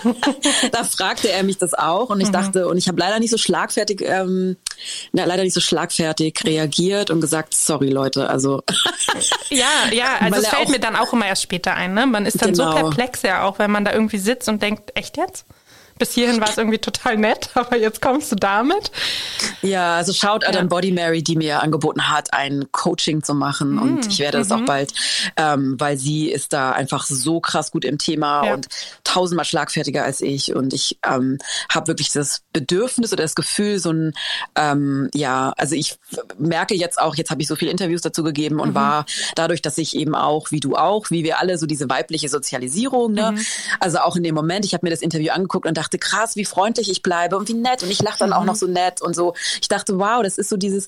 [0.73, 2.11] da fragte er mich das auch.
[2.11, 2.33] Und ich mhm.
[2.33, 4.57] dachte, und ich habe leider nicht so schlagfertig, ähm,
[5.13, 8.63] na, leider nicht so schlagfertig reagiert und gesagt, sorry Leute, also.
[9.51, 11.95] ja, ja, also es fällt mir dann auch immer erst später ein.
[11.95, 12.07] Ne?
[12.07, 12.73] Man ist dann genau.
[12.73, 15.45] so perplex ja auch, wenn man da irgendwie sitzt und denkt, echt jetzt?
[15.99, 18.91] Bis hierhin war es irgendwie total nett, aber jetzt kommst du damit.
[19.63, 20.51] Ja, also schaut ja.
[20.51, 23.73] an Body Mary, die mir angeboten hat, ein Coaching zu machen.
[23.73, 23.83] Mhm.
[23.83, 24.55] Und ich werde das mhm.
[24.55, 24.93] auch bald,
[25.37, 28.55] ähm, weil sie ist da einfach so krass gut im Thema ja.
[28.55, 28.67] und
[29.05, 30.55] tausendmal schlagfertiger als ich.
[30.55, 31.39] Und ich ähm,
[31.71, 34.13] habe wirklich das Bedürfnis oder das Gefühl, so ein,
[34.55, 35.97] ähm, ja, also ich
[36.39, 38.75] merke jetzt auch, jetzt habe ich so viele Interviews dazu gegeben und mhm.
[38.75, 42.29] war dadurch, dass ich eben auch, wie du auch, wie wir alle, so diese weibliche
[42.29, 43.33] Sozialisierung, ne?
[43.33, 43.47] Mhm.
[43.81, 46.37] Also auch in dem Moment, ich habe mir das Interview angeguckt und dachte, dachte, krass,
[46.37, 48.34] wie freundlich ich bleibe und wie nett und ich lache dann mhm.
[48.34, 49.34] auch noch so nett und so.
[49.61, 50.87] Ich dachte, wow, das ist so dieses,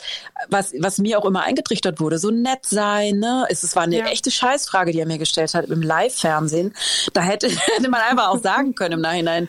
[0.49, 3.47] was, was mir auch immer eingetrichtert wurde, so nett sein, ne?
[3.49, 4.07] Es war eine ja.
[4.07, 6.75] echte Scheißfrage, die er mir gestellt hat im Live-Fernsehen.
[7.13, 9.49] Da hätte, hätte man einfach auch sagen können im Nachhinein,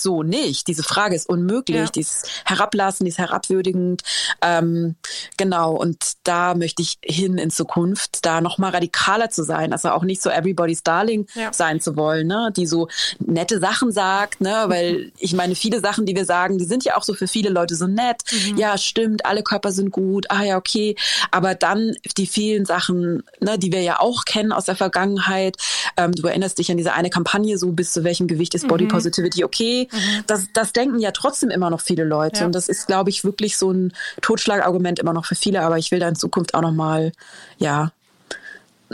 [0.00, 0.68] so nicht.
[0.68, 1.86] Diese Frage ist unmöglich, ja.
[1.86, 4.02] die ist herablassend, die ist herabwürdigend.
[4.40, 4.96] Ähm,
[5.36, 9.90] genau, und da möchte ich hin in Zukunft, da noch mal radikaler zu sein, also
[9.90, 11.52] auch nicht so everybody's darling ja.
[11.52, 12.52] sein zu wollen, ne?
[12.56, 12.88] die so
[13.18, 14.64] nette Sachen sagt, ne?
[14.68, 17.50] weil ich meine, viele Sachen, die wir sagen, die sind ja auch so für viele
[17.50, 18.22] Leute so nett.
[18.30, 18.56] Mhm.
[18.56, 20.96] Ja, stimmt, alle Körper sind gut, ah ja, okay.
[21.30, 25.56] Aber dann die vielen Sachen, ne, die wir ja auch kennen aus der Vergangenheit.
[25.96, 28.84] Ähm, du erinnerst dich an diese eine Kampagne, so bis zu welchem Gewicht ist Body
[28.84, 28.88] mhm.
[28.88, 29.81] Positivity okay?
[29.90, 30.24] Mhm.
[30.26, 32.40] Das, das denken ja trotzdem immer noch viele Leute.
[32.40, 32.46] Ja.
[32.46, 35.62] Und das ist, glaube ich, wirklich so ein Totschlagargument immer noch für viele.
[35.62, 37.12] Aber ich will da in Zukunft auch noch mal,
[37.58, 37.92] ja,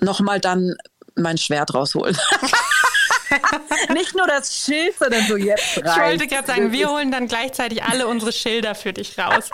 [0.00, 0.76] noch mal dann
[1.14, 2.16] mein Schwert rausholen.
[3.92, 5.84] Nicht nur das Schild, sondern so jetzt rein.
[5.84, 9.50] Ich wollte gerade sagen, wir holen dann gleichzeitig alle unsere Schilder für dich raus.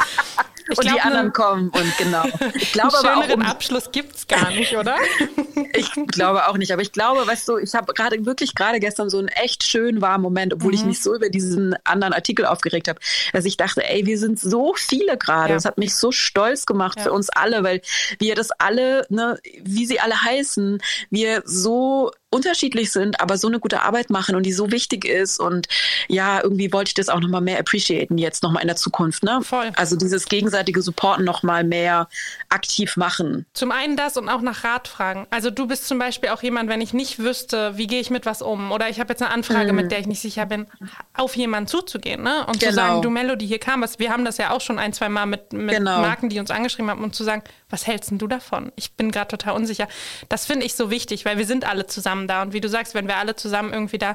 [0.68, 2.24] Ich und glaub, die anderen kommen und genau.
[2.54, 4.96] Ich glaube einen schöneren um, Abschluss gibt's gar nicht, oder?
[5.74, 9.10] ich glaube auch nicht, aber ich glaube, weißt du, ich habe gerade wirklich gerade gestern
[9.10, 10.78] so einen echt schön warmen Moment, obwohl mhm.
[10.78, 12.98] ich mich so über diesen anderen Artikel aufgeregt habe,
[13.32, 15.50] dass ich dachte, ey, wir sind so viele gerade.
[15.50, 15.54] Ja.
[15.54, 17.04] Das hat mich so stolz gemacht ja.
[17.04, 17.82] für uns alle, weil
[18.18, 23.60] wir das alle, ne, wie sie alle heißen, wir so unterschiedlich sind, aber so eine
[23.60, 25.38] gute Arbeit machen und die so wichtig ist.
[25.38, 25.68] Und
[26.08, 29.22] ja, irgendwie wollte ich das auch nochmal mehr appreciaten jetzt nochmal in der Zukunft.
[29.22, 29.40] Ne?
[29.42, 29.70] Voll.
[29.76, 32.08] Also dieses gegenseitige Supporten nochmal mehr
[32.48, 33.46] aktiv machen.
[33.54, 35.26] Zum einen das und auch nach Rat fragen.
[35.30, 38.24] Also du bist zum Beispiel auch jemand, wenn ich nicht wüsste, wie gehe ich mit
[38.24, 39.76] was um oder ich habe jetzt eine Anfrage, mhm.
[39.76, 40.66] mit der ich nicht sicher bin,
[41.12, 42.46] auf jemanden zuzugehen ne?
[42.46, 42.70] und genau.
[42.70, 43.98] zu sagen, du Melody, hier kam was.
[43.98, 46.00] Wir haben das ja auch schon ein, zwei Mal mit, mit genau.
[46.00, 48.70] Marken, die uns angeschrieben haben und zu sagen, was hältst denn du davon?
[48.76, 49.88] Ich bin gerade total unsicher.
[50.28, 52.42] Das finde ich so wichtig, weil wir sind alle zusammen da.
[52.42, 54.14] Und wie du sagst, wenn wir alle zusammen irgendwie da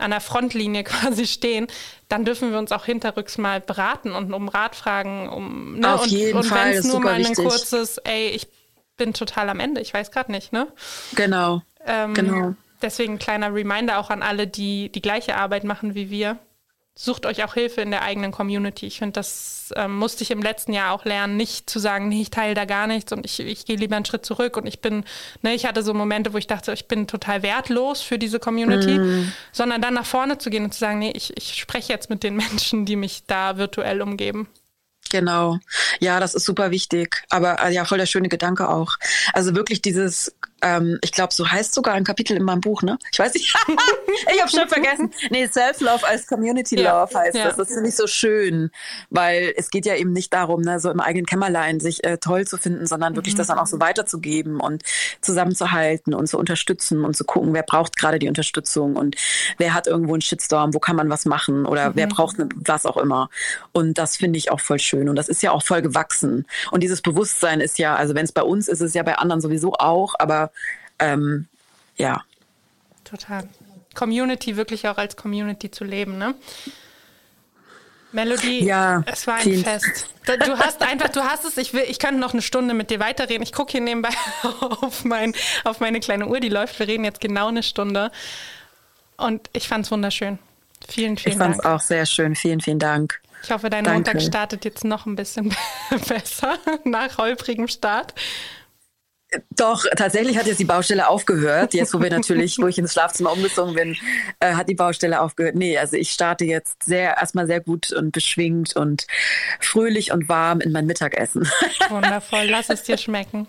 [0.00, 1.66] an der Frontlinie quasi stehen,
[2.08, 5.28] dann dürfen wir uns auch hinterrücks mal beraten und um Rat fragen.
[5.28, 5.94] Um, ne?
[5.94, 7.44] Auf und, jeden und wenn es nur mal ein wichtig.
[7.44, 8.48] kurzes, ey, ich
[8.96, 10.68] bin total am Ende, ich weiß gerade nicht, ne?
[11.14, 11.62] Genau.
[11.86, 12.54] Ähm, genau.
[12.82, 16.38] Deswegen ein kleiner Reminder auch an alle, die die gleiche Arbeit machen wie wir
[16.94, 18.86] sucht euch auch Hilfe in der eigenen Community.
[18.86, 22.22] Ich finde, das ähm, musste ich im letzten Jahr auch lernen, nicht zu sagen, nee,
[22.22, 24.80] ich teile da gar nichts und ich, ich gehe lieber einen Schritt zurück und ich
[24.80, 25.04] bin,
[25.42, 28.98] ne, ich hatte so Momente, wo ich dachte, ich bin total wertlos für diese Community,
[28.98, 29.32] mm.
[29.52, 32.22] sondern dann nach vorne zu gehen und zu sagen, nee, ich, ich spreche jetzt mit
[32.22, 34.48] den Menschen, die mich da virtuell umgeben.
[35.10, 35.58] Genau.
[35.98, 37.24] Ja, das ist super wichtig.
[37.30, 38.96] Aber äh, ja, voll der schöne Gedanke auch.
[39.32, 42.98] Also wirklich dieses ähm, ich glaube, so heißt sogar ein Kapitel in meinem Buch, ne?
[43.12, 43.54] Ich weiß nicht.
[44.34, 45.12] ich habe schon vergessen.
[45.30, 47.44] Nee, Self-Love als Community Love ja, heißt ja.
[47.44, 47.56] das.
[47.56, 48.70] Das finde ich so schön,
[49.10, 52.46] weil es geht ja eben nicht darum, ne, so im eigenen Kämmerlein sich äh, toll
[52.46, 53.38] zu finden, sondern wirklich mhm.
[53.38, 54.82] das dann auch so weiterzugeben und
[55.20, 59.16] zusammenzuhalten und zu unterstützen und zu gucken, wer braucht gerade die Unterstützung und
[59.58, 61.96] wer hat irgendwo einen Shitstorm, wo kann man was machen oder mhm.
[61.96, 63.30] wer braucht ne, was auch immer.
[63.72, 66.46] Und das finde ich auch voll schön und das ist ja auch voll gewachsen.
[66.70, 69.16] Und dieses Bewusstsein ist ja, also wenn es bei uns ist, ist es ja bei
[69.16, 70.49] anderen sowieso auch, aber
[70.98, 71.46] ähm,
[71.96, 72.22] ja.
[73.04, 73.48] Total.
[73.94, 76.34] Community wirklich auch als Community zu leben, ne?
[78.12, 79.62] Melody, ja, es war ein viel.
[79.62, 80.08] Fest.
[80.24, 82.98] Du hast einfach, du hast es, ich will, ich könnte noch eine Stunde mit dir
[82.98, 83.42] weiterreden.
[83.42, 84.10] Ich gucke hier nebenbei
[84.82, 85.34] auf, mein,
[85.64, 86.78] auf meine kleine Uhr, die läuft.
[86.78, 88.10] Wir reden jetzt genau eine Stunde.
[89.16, 90.38] Und ich fand es wunderschön.
[90.88, 91.56] Vielen, vielen ich Dank.
[91.56, 92.34] Ich fand es auch sehr schön.
[92.34, 93.20] Vielen, vielen Dank.
[93.42, 94.10] Ich hoffe, dein Danke.
[94.10, 95.54] Montag startet jetzt noch ein bisschen
[96.08, 98.14] besser nach holprigem Start.
[99.50, 101.74] Doch, tatsächlich hat jetzt die Baustelle aufgehört.
[101.74, 103.96] Jetzt, wo wir natürlich, wo ich ins Schlafzimmer umgezogen bin,
[104.40, 105.54] äh, hat die Baustelle aufgehört.
[105.54, 109.06] Nee, also ich starte jetzt sehr, erstmal sehr gut und beschwingt und
[109.60, 111.48] fröhlich und warm in mein Mittagessen.
[111.88, 113.46] Wundervoll, lass es dir schmecken.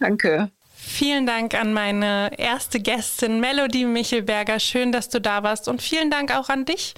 [0.00, 0.50] Danke.
[0.92, 4.60] Vielen Dank an meine erste Gästin Melody Michelberger.
[4.60, 6.92] Schön, dass du da warst und vielen Dank auch an dich,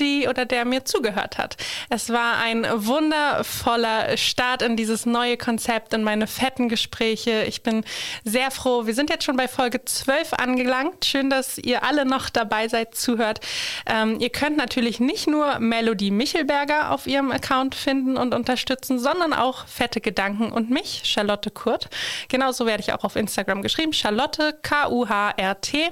[0.00, 1.58] die oder der mir zugehört hat.
[1.90, 7.44] Es war ein wundervoller Start in dieses neue Konzept, in meine fetten Gespräche.
[7.46, 7.84] Ich bin
[8.24, 8.86] sehr froh.
[8.86, 11.04] Wir sind jetzt schon bei Folge 12 angelangt.
[11.04, 13.40] Schön, dass ihr alle noch dabei seid, zuhört.
[13.84, 19.34] Ähm, ihr könnt natürlich nicht nur Melody Michelberger auf ihrem Account finden und unterstützen, sondern
[19.34, 21.90] auch fette Gedanken und mich, Charlotte Kurt.
[22.28, 25.90] Genauso werde ich auch auf Instagram Instagram geschrieben, Charlotte, K-U-H-R-T,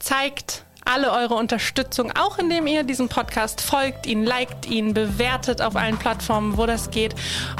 [0.00, 5.76] zeigt alle eure Unterstützung, auch indem ihr diesem Podcast folgt, ihn liked, ihn bewertet auf
[5.76, 7.14] allen Plattformen, wo das geht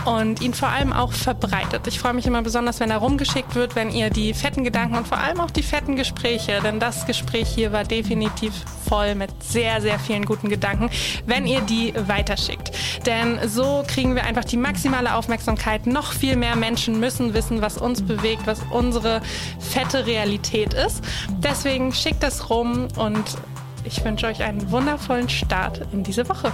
[0.04, 1.86] und ihn vor allem auch verbreitet.
[1.86, 5.06] Ich freue mich immer besonders, wenn er rumgeschickt wird, wenn ihr die fetten Gedanken und
[5.06, 8.52] vor allem auch die fetten Gespräche, denn das Gespräch hier war definitiv
[8.88, 10.90] voll mit sehr, sehr vielen guten Gedanken,
[11.24, 12.72] wenn ihr die weiterschickt.
[13.06, 15.86] Denn so kriegen wir einfach die maximale Aufmerksamkeit.
[15.86, 19.22] Noch viel mehr Menschen müssen wissen, was uns bewegt, was unsere
[19.60, 21.04] fette Realität ist.
[21.38, 22.88] Deswegen schickt das rum
[23.20, 23.36] und
[23.84, 26.52] ich wünsche euch einen wundervollen Start in diese Woche.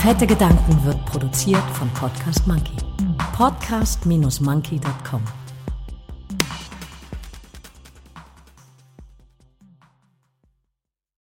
[0.00, 2.76] Fette Gedanken wird produziert von Podcast Monkey.
[3.36, 5.45] Podcast-monkey.com